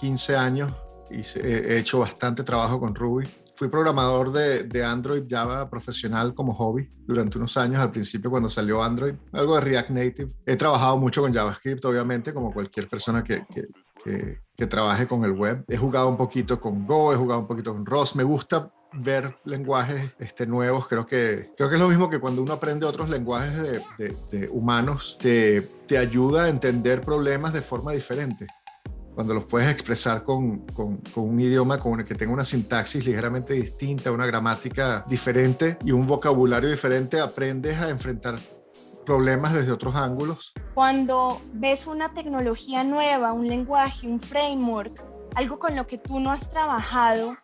15 0.00 0.36
años 0.36 0.72
y 1.10 1.22
he 1.38 1.78
hecho 1.78 1.98
bastante 1.98 2.44
trabajo 2.44 2.78
con 2.78 2.94
Ruby. 2.94 3.26
Fui 3.56 3.68
programador 3.68 4.32
de, 4.32 4.64
de, 4.64 4.84
Android 4.84 5.24
Java 5.28 5.70
profesional 5.70 6.34
como 6.34 6.54
hobby 6.54 6.90
durante 7.06 7.38
unos 7.38 7.56
años, 7.56 7.80
al 7.80 7.92
principio 7.92 8.30
cuando 8.30 8.50
salió 8.50 8.82
Android, 8.82 9.14
algo 9.32 9.54
de 9.54 9.60
React 9.60 9.90
Native. 9.90 10.32
He 10.44 10.56
trabajado 10.56 10.96
mucho 10.96 11.22
con 11.22 11.32
JavaScript, 11.32 11.84
obviamente, 11.84 12.34
como 12.34 12.52
cualquier 12.52 12.88
persona 12.88 13.22
que, 13.22 13.44
que, 13.52 13.68
que, 14.02 14.66
trabaje 14.66 15.06
con 15.06 15.24
el 15.24 15.32
web. 15.32 15.64
He 15.68 15.76
jugado 15.76 16.08
un 16.08 16.16
poquito 16.16 16.60
con 16.60 16.86
Go, 16.86 17.12
he 17.12 17.16
jugado 17.16 17.40
un 17.40 17.46
poquito 17.46 17.74
con 17.74 17.84
Rust. 17.84 18.16
Me 18.16 18.22
gusta 18.22 18.72
ver 18.94 19.36
lenguajes 19.44 20.12
este, 20.18 20.46
nuevos. 20.46 20.88
Creo 20.88 21.06
que, 21.06 21.50
creo 21.56 21.68
que 21.68 21.74
es 21.74 21.80
lo 21.80 21.88
mismo 21.88 22.08
que 22.08 22.18
cuando 22.18 22.42
uno 22.42 22.54
aprende 22.54 22.86
otros 22.86 23.10
lenguajes 23.10 23.82
de, 23.98 24.48
humanos, 24.48 25.18
te, 25.20 25.60
te, 25.86 25.98
ayuda 25.98 26.44
a 26.44 26.48
entender 26.48 27.02
problemas 27.02 27.52
de 27.52 27.60
forma 27.60 27.92
diferente. 27.92 28.46
Cuando 29.14 29.34
los 29.34 29.44
puedes 29.44 29.70
expresar 29.70 30.24
con, 30.24 30.66
con, 30.66 30.96
con, 30.96 31.28
un 31.28 31.40
idioma 31.40 31.78
con 31.78 32.00
el 32.00 32.06
que 32.06 32.14
tenga 32.14 32.32
una 32.32 32.44
sintaxis 32.44 33.06
ligeramente 33.06 33.54
distinta, 33.54 34.10
una 34.10 34.26
gramática 34.26 35.04
diferente 35.08 35.78
y 35.84 35.92
un 35.92 36.06
vocabulario 36.06 36.70
diferente, 36.70 37.20
aprendes 37.20 37.78
a 37.78 37.90
enfrentar 37.90 38.38
problemas 39.04 39.54
desde 39.54 39.72
otros 39.72 39.94
ángulos. 39.94 40.52
Cuando 40.74 41.40
ves 41.52 41.86
una 41.86 42.12
tecnología 42.14 42.84
nueva, 42.84 43.32
un 43.32 43.48
lenguaje, 43.48 44.06
un 44.06 44.20
framework, 44.20 45.02
algo 45.34 45.58
con 45.58 45.76
lo 45.76 45.86
que 45.86 45.98
tú 45.98 46.20
no 46.20 46.30
has 46.30 46.48
trabajado, 46.50 47.36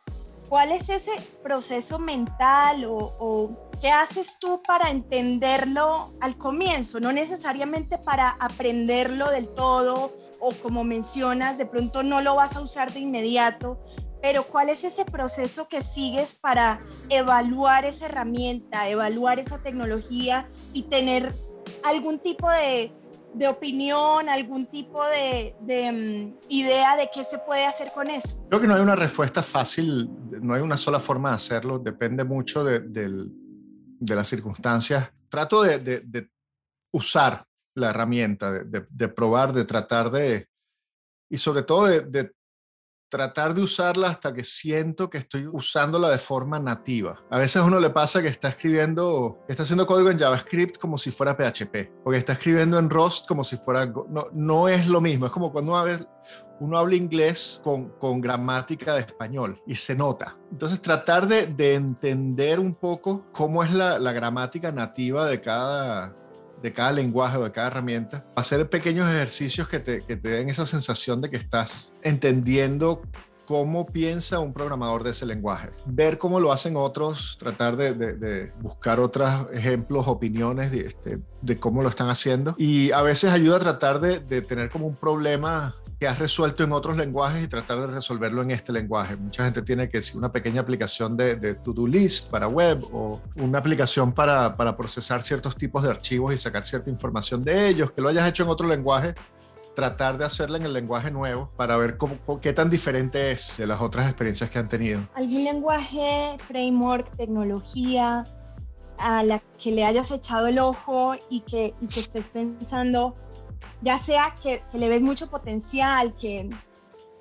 ¿cuál 0.49 0.73
es 0.73 0.88
ese 0.88 1.12
proceso 1.42 1.99
mental 1.99 2.85
o, 2.87 3.51
qué 3.81 3.90
haces 3.90 4.37
tú 4.38 4.61
para 4.66 4.90
entenderlo 4.90 6.12
al 6.20 6.37
comienzo? 6.37 7.01
No 7.01 7.12
necesariamente 7.12 7.99
para 7.99 8.31
aprenderlo 8.40 9.31
del 9.31 9.49
todo 9.55 10.12
o 10.38 10.53
como 10.62 10.85
mencionas, 10.85 11.57
de 11.57 11.66
pronto 11.66 12.03
no 12.03 12.20
lo 12.20 12.35
vas 12.35 12.57
a 12.57 12.61
usar 12.61 12.92
de 12.92 13.01
inmediato, 13.01 13.79
pero 14.23 14.44
¿cuál 14.44 14.68
es 14.68 14.85
ese 14.85 15.05
proceso 15.05 15.68
que 15.68 15.83
sigues 15.83 16.35
para 16.35 16.83
evaluar 17.09 17.85
esa 17.85 18.07
herramienta, 18.07 18.88
evaluar 18.88 19.38
esa 19.38 19.59
tecnología 19.59 20.49
y 20.73 20.83
tener 20.85 21.33
algún 21.85 22.18
tipo 22.18 22.48
de, 22.50 22.92
opinión, 23.48 24.28
algún 24.28 24.66
tipo 24.66 25.04
de, 25.06 25.54
mm, 25.61 26.46
idea 26.48 26.96
de 26.96 27.09
qué 27.12 27.24
se 27.24 27.38
puede 27.38 27.66
hacer 27.66 27.92
con 27.92 28.11
eso? 28.11 28.44
Creo 28.48 28.61
que 28.61 28.66
no 28.66 28.74
hay 28.74 28.83
una 28.83 28.96
respuesta 28.96 29.42
fácil, 29.42 30.09
no 30.40 30.54
hay 30.54 30.62
una 30.62 30.76
sola 30.76 31.00
forma 31.00 31.30
de 31.30 31.37
hacerlo, 31.37 31.78
depende 31.78 32.24
mucho 32.24 32.64
de, 32.64 32.83
las 34.00 34.28
circunstancias. 34.28 35.11
Trato 35.28 35.62
de, 35.62 36.28
usar 36.92 37.46
la 37.74 37.90
herramienta, 37.90 38.52
de, 38.52 39.09
probar, 39.09 39.52
de 39.52 39.64
tratar 39.64 40.11
de, 40.11 40.48
y 41.30 41.38
sobre 41.38 41.62
todo 41.62 41.87
de, 41.87 42.33
tratar 43.11 43.53
de 43.53 43.61
usarla 43.61 44.09
hasta 44.09 44.33
que 44.33 44.44
siento 44.44 45.11
que 45.11 45.18
estoy 45.18 45.46
usándola 45.46 46.09
de 46.09 46.18
forma 46.18 46.59
nativa. 46.59 47.23
A 47.29 47.38
veces 47.38 47.57
a 47.57 47.64
uno 47.64 47.81
le 47.81 47.90
pasa 47.90 48.23
que 48.23 48.29
está 48.29 48.49
escribiendo, 48.49 49.40
está 49.49 49.64
haciendo 49.64 49.87
código 49.87 50.11
en 50.11 50.18
JavaScript 50.18 50.79
como 50.79 50.96
si 50.96 51.11
fuera 51.11 51.37
PHP, 51.37 52.03
porque 52.03 52.18
está 52.18 52.35
escribiendo 52.35 52.79
en 52.79 52.88
Rust 52.88 53.27
como 53.27 53.44
si 53.44 53.57
fuera... 53.57 53.87
No, 53.87 54.29
no 54.33 54.68
es 54.68 54.87
lo 54.87 55.01
mismo, 55.01 55.27
es 55.27 55.33
como 55.33 55.53
cuando 55.53 55.73
uno 56.61 56.79
habla 56.79 56.94
inglés 56.94 57.61
con, 57.64 57.88
con, 57.99 58.20
gramática 58.20 58.94
de 58.94 59.01
español 59.01 59.61
y 59.66 59.75
se 59.75 59.94
nota. 59.94 60.37
Entonces 60.53 60.81
tratar 60.81 61.27
de, 61.27 61.46
de 61.49 61.75
entender 61.75 62.61
un 62.61 62.75
poco 62.75 63.27
cómo 63.33 63.64
es 63.64 63.73
la, 63.73 63.99
la, 63.99 64.12
gramática 64.12 64.70
nativa 64.70 65.27
de 65.27 65.40
cada, 65.40 66.14
de 66.62 66.73
cada 66.73 66.92
lenguaje 66.92 67.37
o 67.37 67.44
de 67.44 67.53
cada 67.53 67.68
herramienta, 67.68 68.25
hacer 68.37 68.68
pequeños 68.68 69.09
ejercicios 69.09 69.68
que 69.68 69.81
te, 69.81 70.03
que 70.03 70.16
te 70.16 70.29
den 70.29 70.51
esa 70.51 70.66
sensación 70.66 71.20
de 71.20 71.31
que 71.31 71.37
estás 71.37 71.94
entendiendo 72.03 73.03
cómo 73.51 73.85
piensa 73.85 74.38
un 74.38 74.53
programador 74.53 75.03
de 75.03 75.11
ese 75.11 75.27
lenguaje. 75.27 75.70
Ver 75.85 76.18
cómo 76.18 76.38
lo 76.38 76.53
hacen 76.53 76.77
otros, 76.77 77.37
tratar 77.37 77.77
de, 77.77 77.94
de, 77.94 78.53
buscar 78.61 79.01
otros 79.01 79.29
ejemplos, 79.53 80.07
opiniones 80.07 80.70
de, 80.70 80.87
este, 80.87 81.18
de 81.42 81.57
cómo 81.57 81.83
lo 81.83 81.88
están 81.88 82.09
haciendo. 82.09 82.55
Y 82.59 82.92
a 82.92 83.03
veces 83.03 83.33
ayuda 83.33 83.57
a 83.57 83.59
tratar 83.59 84.01
de, 84.01 84.20
de 84.20 84.40
tener 84.42 84.70
como 84.70 84.87
un 84.87 84.94
problema 84.94 85.75
que 86.01 86.09
has 86.09 86.19
resuelto 86.19 86.65
en 86.65 86.73
otros 86.73 86.97
lenguajes 86.97 87.45
y 87.45 87.47
tratar 87.47 87.79
de 87.79 87.87
resolverlo 87.89 88.41
en 88.41 88.53
este 88.53 88.73
lenguaje. 88.73 89.17
Mucha 89.17 89.45
gente 89.45 89.61
tiene 89.61 89.87
que 89.91 89.99
decir 89.99 90.17
una 90.17 90.33
pequeña 90.33 90.63
aplicación 90.63 91.15
de, 91.15 91.37
de 91.37 91.55
to-do 91.57 91.87
list 91.87 92.31
para 92.31 92.49
web 92.49 92.83
o 92.91 93.21
una 93.37 93.59
aplicación 93.59 94.11
para, 94.11 94.57
para, 94.57 94.75
procesar 94.79 95.23
ciertos 95.23 95.57
tipos 95.57 95.83
de 95.83 95.91
archivos 95.91 96.33
y 96.33 96.39
sacar 96.39 96.65
cierta 96.65 96.89
información 96.89 97.45
de 97.45 97.69
ellos, 97.69 97.93
que 97.93 98.01
lo 98.01 98.09
hayas 98.09 98.27
hecho 98.27 98.45
en 98.45 98.49
otro 98.49 98.67
lenguaje 98.67 99.15
tratar 99.77 100.17
de 100.17 100.25
hacerla 100.25 100.57
en 100.57 100.65
el 100.65 100.73
lenguaje 100.73 101.11
nuevo 101.11 101.51
para 101.57 101.77
ver 101.77 101.99
cómo, 101.99 102.17
qué 102.41 102.55
tan 102.55 102.71
diferente 102.71 103.31
es 103.33 103.59
de 103.59 103.67
las 103.67 103.83
otras 103.83 104.07
experiencias 104.07 104.49
que 104.49 104.59
han 104.59 104.71
tenido. 104.71 105.01
¿Algún 105.15 105.45
lenguaje, 105.45 106.37
framework, 106.49 107.15
tecnología 107.19 108.25
a 108.99 109.23
la 109.23 109.43
que 109.63 109.71
le 109.71 109.85
hayas 109.85 110.11
echado 110.11 110.47
el 110.47 110.59
ojo 110.59 111.15
y 111.29 111.41
que, 111.41 111.75
y 111.81 111.87
que 111.89 112.01
estés 112.01 112.27
pensando, 112.29 113.17
ya 113.83 113.99
sea 113.99 114.35
que, 114.42 114.62
que, 114.70 114.79
le 114.79 114.88
ves 114.88 115.03
mucho 115.03 115.29
potencial, 115.29 116.14
que, 116.16 116.51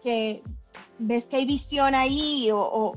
que 0.04 0.43
ves 0.97 1.25
que 1.25 1.38
hay 1.38 1.45
visión 1.45 1.95
ahí 1.95 2.52
o, 2.52 2.60
o, 2.60 2.95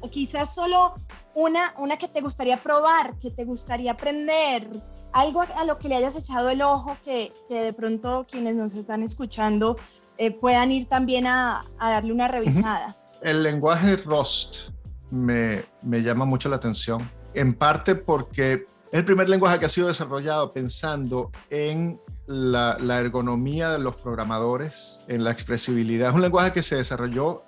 o, 0.00 0.10
quizás 0.10 0.54
solo 0.54 0.94
una, 1.34 1.74
una 1.78 1.96
que 1.96 2.08
te 2.08 2.20
gustaría 2.20 2.56
probar, 2.56 3.18
que 3.18 3.30
te 3.30 3.44
gustaría 3.44 3.92
aprender, 3.92 4.68
algo 5.12 5.42
a 5.42 5.64
lo 5.64 5.78
que 5.78 5.88
le 5.88 5.96
hayas 5.96 6.16
echado 6.16 6.50
el 6.50 6.62
ojo 6.62 6.96
que, 7.04 7.32
que 7.48 7.62
de 7.62 7.72
pronto 7.72 8.26
quienes 8.30 8.54
nos 8.54 8.74
están 8.74 9.02
escuchando 9.02 9.76
eh, 10.18 10.30
puedan 10.30 10.70
ir 10.70 10.86
también 10.86 11.26
a, 11.26 11.64
a, 11.78 11.90
darle 11.90 12.12
una 12.12 12.28
revisada. 12.28 12.96
El 13.22 13.42
lenguaje 13.42 13.96
Rust 13.96 14.70
me, 15.10 15.64
me 15.82 16.02
llama 16.02 16.24
mucho 16.24 16.48
la 16.48 16.56
atención, 16.56 17.10
en 17.34 17.54
parte 17.54 17.94
porque 17.94 18.66
es 18.92 18.98
el 18.98 19.04
primer 19.04 19.28
lenguaje 19.28 19.60
que 19.60 19.66
ha 19.66 19.68
sido 19.68 19.86
desarrollado 19.86 20.52
pensando 20.52 21.30
en 21.48 22.00
la, 22.26 22.76
ergonomía 23.00 23.70
de 23.70 23.78
los 23.78 23.96
programadores, 23.96 24.98
en 25.06 25.22
la 25.22 25.30
expresibilidad. 25.30 26.08
Es 26.08 26.14
un 26.14 26.22
lenguaje 26.22 26.52
que 26.52 26.62
se 26.62 26.76
desarrolló 26.76 27.44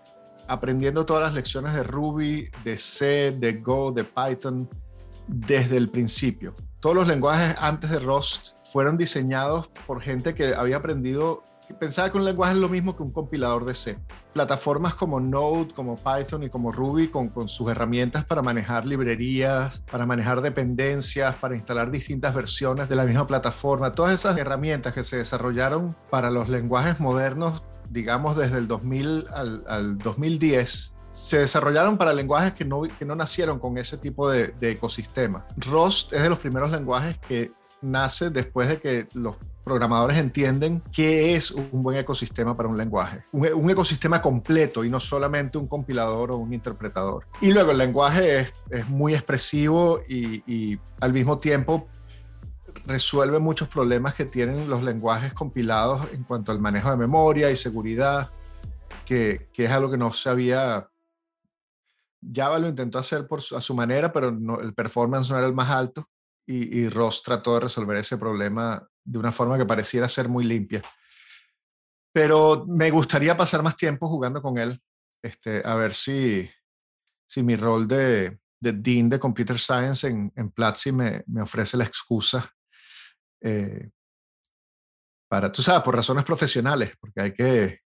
aprendiendo 0.47 1.05
todas 1.05 1.25
las 1.25 1.35
lecciones 1.35 1.75
de 1.75 1.83
Ruby, 1.83 2.49
de 2.63 2.77
C, 2.77 3.33
de 3.33 3.55
Go, 3.55 3.91
de 3.91 4.05
Python, 4.05 4.69
desde 5.27 5.77
el 5.79 5.89
principio. 5.89 6.55
Todos 6.79 6.95
los 6.95 7.09
lenguajes 7.09 7.57
antes 7.59 7.91
de 7.91 7.99
Rust 7.99 8.51
fueron 8.73 8.97
diseñados 8.97 9.69
por 9.87 10.01
gente 10.01 10.35
que 10.35 10.55
había 10.55 10.77
aprendido, 10.77 11.43
que 11.67 11.75
pensaba 11.75 12.11
que 12.11 12.19
un 12.19 12.25
lenguaje 12.25 12.55
es 12.55 12.59
lo 12.59 12.69
mismo 12.69 12.97
que 12.97 13.03
un 13.03 13.13
compilador 13.13 13.65
de 13.65 13.75
C. 13.75 13.99
Plataformas 14.33 14.95
como 14.95 15.21
Node, 15.21 15.73
como 15.75 15.97
Python 15.97 16.43
y 16.43 16.51
como 16.51 16.73
Ruby 16.73 17.09
con, 17.09 17.49
sus 17.49 17.71
herramientas 17.71 18.25
para 18.25 18.43
manejar 18.43 18.85
librerías, 18.85 19.83
para 19.91 20.07
manejar 20.07 20.41
dependencias, 20.41 21.37
para 21.37 21.55
instalar 21.55 21.91
distintas 21.91 22.35
versiones 22.35 22.89
de 22.89 22.97
la 22.97 23.05
misma 23.05 23.27
plataforma. 23.27 23.93
Todas 23.93 24.15
esas 24.15 24.37
herramientas 24.39 24.93
que 24.93 25.03
se 25.03 25.19
desarrollaron 25.19 25.95
para 26.11 26.31
los 26.31 26.49
lenguajes 26.49 27.01
modernos 27.01 27.63
digamos 27.93 28.37
desde 28.37 28.59
el 28.59 28.69
2000 28.69 29.27
al, 29.33 29.65
al 29.69 29.99
2010, 29.99 30.95
se 31.11 31.39
desarrollaron 31.39 31.99
para 31.99 32.15
lenguajes 32.15 32.55
que 32.55 32.65
no, 32.65 32.83
que 32.83 33.05
no 33.05 33.15
nacieron 33.15 33.59
con 33.59 33.77
ese 33.77 33.99
tipo 33.99 34.31
de, 34.31 34.49
de, 34.49 34.71
ecosistema. 34.71 35.47
Rust 35.59 36.13
es 36.15 36.23
de 36.23 36.31
los 36.31 36.39
primeros 36.39 36.71
lenguajes 36.71 37.19
que 37.19 37.53
nace 37.83 38.31
después 38.31 38.69
de 38.69 38.81
que 38.81 39.09
los 39.13 39.37
programadores 39.65 40.19
entienden 40.19 40.83
qué 40.93 41.35
es 41.35 41.51
un 41.51 41.83
buen 41.83 41.97
ecosistema 41.97 42.57
para 42.57 42.69
un 42.69 42.77
lenguaje. 42.77 43.25
Un, 43.33 43.71
ecosistema 43.71 44.21
completo 44.21 44.85
y 44.85 44.91
no 44.91 44.99
solamente 44.99 45.59
un 45.59 45.69
compilador 45.69 46.33
o 46.33 46.37
un 46.37 46.53
interpretador. 46.53 47.27
Y 47.41 47.53
luego 47.53 47.71
el 47.71 47.79
lenguaje 47.79 48.53
es, 48.71 48.89
muy 48.89 49.15
expresivo 49.15 50.01
y, 50.09 50.79
al 51.01 51.13
mismo 51.13 51.39
tiempo 51.39 51.89
resuelve 52.87 53.39
muchos 53.39 53.69
problemas 53.69 54.15
que 54.15 54.25
tienen 54.25 54.69
los 54.69 54.83
lenguajes 54.83 55.35
compilados 55.35 56.09
en 56.13 56.25
cuanto 56.25 56.53
al 56.53 56.59
manejo 56.59 56.91
de 56.91 56.97
memoria 56.97 57.51
y 57.51 57.57
seguridad, 57.57 58.31
que, 59.05 59.49
que 59.53 59.67
es 59.67 59.71
algo 59.71 59.91
que 59.91 59.99
no 59.99 60.13
se 60.13 60.31
había 60.31 60.89
Java 62.35 62.59
lo 62.59 62.69
intentó 62.69 62.99
hacer 62.99 63.27
por 63.27 63.41
a 63.41 63.61
su 63.61 63.75
manera, 63.75 64.13
pero 64.13 64.29
el 64.61 64.75
performance 64.75 65.29
no 65.31 65.39
era 65.39 65.47
el 65.47 65.55
más 65.55 65.71
alto 65.71 66.09
y, 66.47 66.81
y 66.81 66.89
Ross 66.89 67.23
trató 67.23 67.55
de 67.55 67.61
resolver 67.61 67.97
ese 67.97 68.17
problema 68.17 68.89
de 69.05 69.19
una 69.19 69.33
forma 69.33 69.59
que 69.59 69.67
pareciera 69.67 70.09
ser 70.09 70.29
muy 70.29 70.45
limpia. 70.45 70.83
Pero 72.13 72.65
me 72.69 72.91
gustaría 72.91 73.37
pasar 73.37 73.63
más 73.63 73.77
tiempo 73.77 74.09
jugando 74.09 74.43
con 74.43 74.59
él, 74.59 74.81
este, 75.23 75.63
a 75.65 75.75
ver 75.75 75.95
si, 75.95 76.49
si 77.27 77.43
mi 77.43 77.57
rol 77.57 77.89
de, 77.89 78.39
de 78.61 78.73
Dean 78.73 79.09
de 79.09 79.19
Computer 79.19 79.59
Science 79.59 80.07
en, 80.07 80.33
en 80.37 80.51
Platzi 80.51 80.93
me, 80.93 81.25
me 81.27 81.43
ofrece 81.43 81.77
la 81.77 81.85
excusa 81.85 82.53
eh, 83.41 83.91
para, 85.29 85.51
tú 85.51 85.63
sabes, 85.63 85.83
por 85.83 85.97
razones 85.97 86.25
profesionales, 86.25 86.95
porque 87.01 87.21
hay 87.21 87.33
que, 87.33 87.81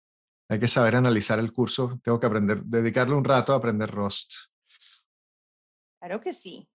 hay 0.48 0.61
que 0.61 0.68
saber 0.68 0.96
analizar 0.96 1.38
el 1.38 1.53
curso, 1.53 1.98
tengo 2.03 2.20
que 2.20 2.27
aprender, 2.27 2.62
dedicarle 2.62 3.14
un 3.14 3.25
rato 3.25 3.53
a 3.53 3.57
aprender 3.57 3.90
Rust. 3.90 4.33
Claro 6.01 6.20
que 6.20 6.33
sí. 6.33 6.68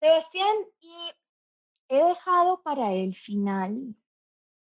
Sebastián, 0.00 0.54
y 0.80 1.10
he 1.88 2.04
dejado 2.04 2.62
para 2.62 2.92
el 2.92 3.14
final 3.14 3.94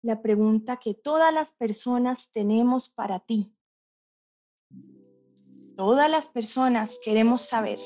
la 0.02 0.22
pregunta 0.22 0.78
que 0.78 0.94
todas 0.94 1.34
las 1.34 1.52
personas 1.54 2.30
tenemos 2.32 2.90
para 2.90 3.20
ti. 3.20 3.56
Todas 5.76 6.10
las 6.10 6.30
personas 6.30 7.00
queremos 7.04 7.42
saber, 7.42 7.80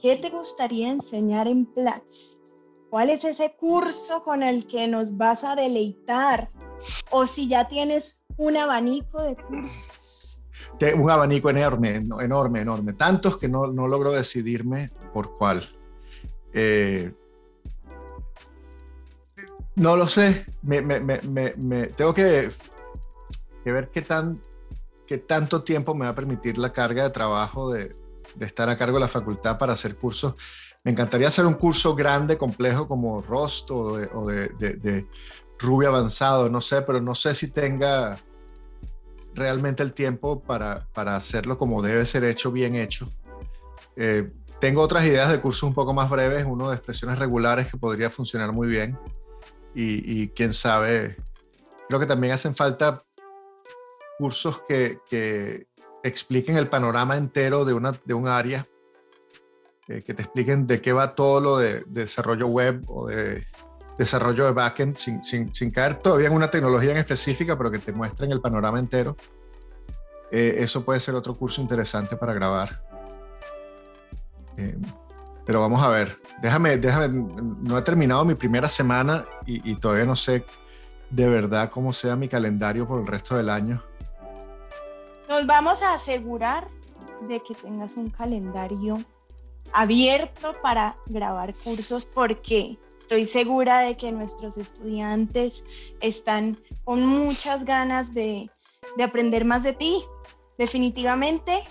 ¿qué 0.00 0.16
te 0.16 0.30
gustaría 0.30 0.90
enseñar 0.90 1.48
en 1.48 1.66
Platz? 1.66 2.38
¿Cuál 2.88 3.10
es 3.10 3.24
ese 3.24 3.56
curso 3.56 4.22
con 4.22 4.42
el 4.42 4.66
que 4.66 4.86
nos 4.86 5.16
vas 5.16 5.42
a 5.42 5.56
deleitar? 5.56 6.50
O 7.10 7.26
si 7.26 7.48
ya 7.48 7.66
tienes 7.66 8.24
un 8.36 8.56
abanico 8.56 9.20
de 9.22 9.36
cursos. 9.36 10.40
Un 10.96 11.10
abanico 11.10 11.50
enorme, 11.50 11.96
enorme, 11.96 12.60
enorme. 12.60 12.92
Tantos 12.92 13.38
que 13.38 13.48
no, 13.48 13.66
no 13.66 13.88
logro 13.88 14.12
decidirme 14.12 14.90
por 15.12 15.36
cuál. 15.36 15.62
Eh, 16.52 17.12
no 19.76 19.96
lo 19.96 20.08
sé. 20.08 20.46
Me, 20.62 20.80
tengo 21.96 22.14
que, 22.14 22.50
ver 23.64 23.90
qué, 23.90 24.02
tan, 24.02 24.40
qué 25.06 25.18
tanto 25.18 25.62
tiempo 25.62 25.94
me 25.94 26.04
va 26.04 26.12
a 26.12 26.14
permitir 26.14 26.58
la 26.58 26.72
carga 26.72 27.04
de 27.04 27.10
trabajo 27.10 27.72
de, 27.72 27.94
estar 28.40 28.68
a 28.68 28.76
cargo 28.76 28.96
de 28.96 29.02
la 29.02 29.08
facultad 29.08 29.58
para 29.58 29.72
hacer 29.72 29.96
cursos. 29.96 30.34
Me 30.82 30.90
encantaría 30.90 31.28
hacer 31.28 31.46
un 31.46 31.54
curso 31.54 31.94
grande, 31.94 32.36
complejo 32.36 32.86
como 32.86 33.22
Rust 33.22 33.70
o 33.70 33.96
de, 33.96 34.06
o 34.12 34.28
Ruby 35.58 35.86
avanzado, 35.86 36.48
no 36.48 36.60
sé, 36.60 36.82
pero 36.82 37.00
no 37.00 37.14
sé 37.14 37.34
si 37.34 37.50
tenga 37.50 38.16
realmente 39.34 39.82
el 39.82 39.92
tiempo 39.92 40.40
para, 40.40 40.86
para 40.92 41.16
hacerlo 41.16 41.58
como 41.58 41.82
debe 41.82 42.04
ser 42.06 42.24
hecho, 42.24 42.52
bien 42.52 42.76
hecho. 42.76 43.10
Eh, 43.96 44.30
tengo 44.60 44.82
otras 44.82 45.04
ideas 45.04 45.30
de 45.30 45.40
cursos 45.40 45.62
un 45.64 45.74
poco 45.74 45.92
más 45.92 46.08
breves, 46.10 46.44
uno 46.46 46.68
de 46.68 46.76
expresiones 46.76 47.18
regulares 47.18 47.70
que 47.70 47.76
podría 47.76 48.10
funcionar 48.10 48.52
muy 48.52 48.68
bien. 48.68 48.98
Y, 49.74 50.22
y 50.22 50.28
quién 50.28 50.52
sabe, 50.52 51.16
creo 51.88 51.98
que 51.98 52.06
también 52.06 52.32
hacen 52.32 52.54
falta 52.54 53.02
cursos 54.18 54.62
que, 54.68 54.98
que 55.08 55.66
expliquen 56.02 56.56
el 56.56 56.68
panorama 56.68 57.16
entero 57.16 57.64
de, 57.64 57.72
una, 57.72 57.92
de 58.04 58.14
un 58.14 58.28
área, 58.28 58.66
eh, 59.88 60.02
que 60.02 60.14
te 60.14 60.22
expliquen 60.22 60.66
de 60.66 60.80
qué 60.80 60.92
va 60.92 61.14
todo 61.14 61.40
lo 61.40 61.58
de, 61.58 61.80
de 61.80 62.02
desarrollo 62.02 62.46
web 62.46 62.82
o 62.88 63.08
de 63.08 63.46
desarrollo 63.98 64.44
de 64.44 64.52
backend 64.52 64.96
sin, 64.96 65.22
sin, 65.22 65.54
sin, 65.54 65.70
caer 65.70 65.96
todavía 65.96 66.28
en 66.28 66.34
una 66.34 66.50
tecnología 66.50 66.92
en 66.92 66.98
específica, 66.98 67.56
pero 67.56 67.70
que 67.70 67.78
te 67.78 67.92
muestren 67.92 68.32
el 68.32 68.40
panorama 68.40 68.78
entero. 68.78 69.16
Eh, 70.30 70.56
eso 70.58 70.84
puede 70.84 71.00
ser 71.00 71.14
otro 71.14 71.34
curso 71.34 71.60
interesante 71.60 72.16
para 72.16 72.34
grabar. 72.34 72.82
Eh, 74.56 74.76
pero 75.46 75.60
vamos 75.60 75.82
a 75.82 75.88
ver, 75.88 76.20
déjame, 76.40 76.76
déjame, 76.76 77.08
no 77.08 77.78
he 77.78 77.82
terminado 77.82 78.24
mi 78.24 78.34
primera 78.34 78.68
semana 78.68 79.24
y, 79.46 79.74
todavía 79.76 80.06
no 80.06 80.16
sé 80.16 80.44
de 81.10 81.28
verdad 81.28 81.70
cómo 81.70 81.92
sea 81.92 82.16
mi 82.16 82.28
calendario 82.28 82.86
por 82.86 83.00
el 83.00 83.06
resto 83.06 83.36
del 83.36 83.50
año. 83.50 83.82
Nos 85.28 85.46
vamos 85.46 85.82
a 85.82 85.94
asegurar 85.94 86.68
de 87.28 87.40
que 87.40 87.54
tengas 87.54 87.96
un 87.96 88.10
calendario 88.10 88.98
abierto 89.72 90.54
para 90.62 90.96
grabar 91.06 91.54
cursos 91.54 92.04
porque 92.04 92.78
Estoy 93.04 93.26
segura 93.26 93.80
de 93.80 93.98
que 93.98 94.10
nuestros 94.12 94.56
estudiantes 94.56 95.62
están 96.00 96.58
con 96.84 97.04
muchas 97.04 97.66
ganas 97.66 98.14
de, 98.14 98.48
de 98.96 99.04
aprender 99.04 99.44
más 99.44 99.62
de 99.62 99.74
ti, 99.74 100.02
definitivamente. 100.56 101.64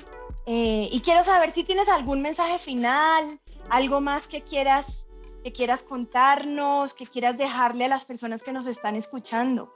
Eh, 0.45 0.89
y 0.91 1.01
quiero 1.01 1.23
saber 1.23 1.51
si 1.51 1.63
tienes 1.63 1.89
algún 1.89 2.21
mensaje 2.21 2.59
final, 2.59 3.39
algo 3.73 4.01
más 4.01 4.27
que 4.27 4.43
quieras, 4.43 5.07
que 5.43 5.51
quieras 5.51 5.81
contarnos, 5.81 6.93
que 6.93 7.07
quieras 7.07 7.39
dejarle 7.39 7.85
a 7.85 7.87
las 7.87 8.05
personas 8.05 8.43
que 8.43 8.53
nos 8.53 8.67
están 8.67 8.95
escuchando. 8.95 9.73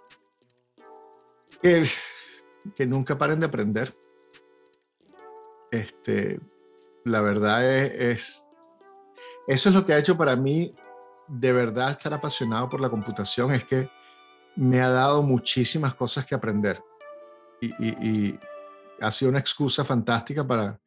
Que, 1.63 1.83
nunca 2.85 3.17
paren 3.17 3.39
de 3.39 3.47
aprender. 3.47 3.97
Este, 5.71 6.39
la 7.05 7.21
verdad 7.21 7.65
es, 7.65 7.91
es, 7.99 8.49
eso 9.47 9.69
es 9.69 9.75
lo 9.75 9.83
que 9.83 9.93
ha 9.93 9.97
hecho 9.97 10.15
para 10.15 10.35
mí 10.35 10.75
de 11.27 11.51
verdad 11.51 11.89
estar 11.89 12.13
apasionado 12.13 12.69
por 12.69 12.79
la 12.79 12.91
computación 12.91 13.51
es 13.51 13.65
que 13.65 13.89
me 14.55 14.79
ha 14.79 14.89
dado 14.89 15.23
muchísimas 15.23 15.95
cosas 15.95 16.23
que 16.23 16.35
aprender 16.35 16.81
y 17.59 18.39
ha 19.01 19.09
sido 19.09 19.29
una 19.29 19.39
excusa 19.39 19.83
fantástica 19.83 20.45
para 20.45 20.79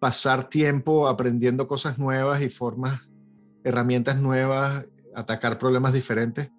pasar 0.00 0.48
tiempo 0.48 1.08
aprendiendo 1.08 1.66
cosas 1.66 1.98
nuevas 1.98 2.42
y 2.42 2.48
formas, 2.48 3.08
herramientas 3.64 4.18
nuevas, 4.20 4.86
atacar 5.14 5.58
problemas 5.58 5.92
diferentes. 5.92 6.50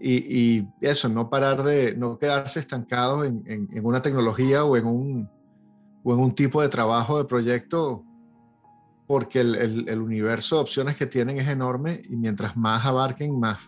y, 0.00 0.66
eso, 0.80 1.08
no 1.08 1.30
parar 1.30 1.62
de, 1.62 1.94
no 1.96 2.18
quedarse 2.18 2.58
estancado 2.58 3.24
en, 3.24 3.44
en, 3.46 3.86
una 3.86 4.02
tecnología 4.02 4.64
o 4.64 4.76
en, 4.76 4.86
un, 4.86 5.30
o 6.02 6.12
en 6.12 6.18
un 6.18 6.34
tipo 6.34 6.60
de 6.60 6.68
trabajo, 6.68 7.18
de 7.18 7.24
proyecto, 7.24 8.04
porque 9.06 9.40
el, 9.40 9.88
el, 9.88 10.00
universo 10.00 10.56
de 10.56 10.62
opciones 10.62 10.96
que 10.96 11.06
tienen 11.06 11.38
es 11.38 11.48
enorme 11.48 12.02
y 12.08 12.16
mientras 12.16 12.56
más 12.56 12.84
abarquen, 12.84 13.38
más, 13.38 13.58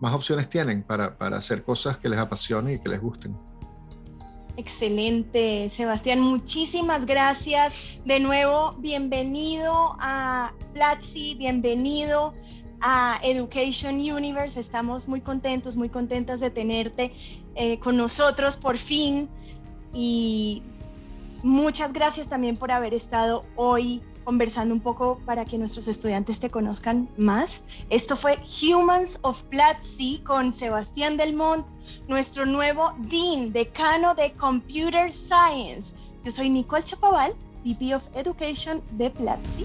más 0.00 0.14
opciones 0.14 0.48
tienen 0.48 0.82
para, 0.84 1.18
para 1.18 1.36
hacer 1.36 1.62
cosas 1.64 1.98
que 1.98 2.08
les 2.08 2.18
apasionen 2.18 2.74
y 2.74 2.78
que 2.78 2.88
les 2.88 3.00
gusten. 3.00 3.36
Excelente, 4.58 5.70
Sebastián, 5.72 6.18
muchísimas 6.18 7.06
gracias. 7.06 7.72
De 8.04 8.18
nuevo, 8.18 8.74
bienvenido 8.78 9.94
a 10.00 10.52
Platzi, 10.74 11.36
bienvenido 11.36 12.34
a 12.80 13.20
Education 13.22 14.00
Universe. 14.00 14.58
Estamos 14.58 15.06
muy 15.06 15.20
contentos, 15.20 15.76
muy 15.76 15.88
contentas 15.88 16.40
de 16.40 16.50
tenerte 16.50 17.12
eh, 17.54 17.78
con 17.78 17.96
nosotros 17.96 18.56
por 18.56 18.78
fin. 18.78 19.28
Y 19.94 20.64
muchas 21.44 21.92
gracias 21.92 22.26
también 22.26 22.56
por 22.56 22.72
haber 22.72 22.94
estado 22.94 23.44
hoy 23.54 24.02
conversando 24.28 24.74
un 24.74 24.80
poco 24.80 25.18
para 25.24 25.46
que 25.46 25.56
nuestros 25.56 25.88
estudiantes 25.88 26.38
te 26.38 26.50
conozcan 26.50 27.08
más. 27.16 27.62
Esto 27.88 28.14
fue 28.14 28.38
Humans 28.60 29.18
of 29.22 29.42
Platzi 29.44 30.18
con 30.18 30.52
Sebastián 30.52 31.16
Delmont, 31.16 31.64
nuestro 32.08 32.44
nuevo 32.44 32.92
Dean, 32.98 33.54
decano 33.54 34.14
de 34.14 34.34
Computer 34.34 35.10
Science. 35.10 35.94
Yo 36.24 36.30
soy 36.30 36.50
Nicole 36.50 36.84
Chapaval, 36.84 37.32
VP 37.64 37.94
of 37.94 38.06
Education 38.14 38.82
de 38.98 39.08
Platzi. 39.08 39.64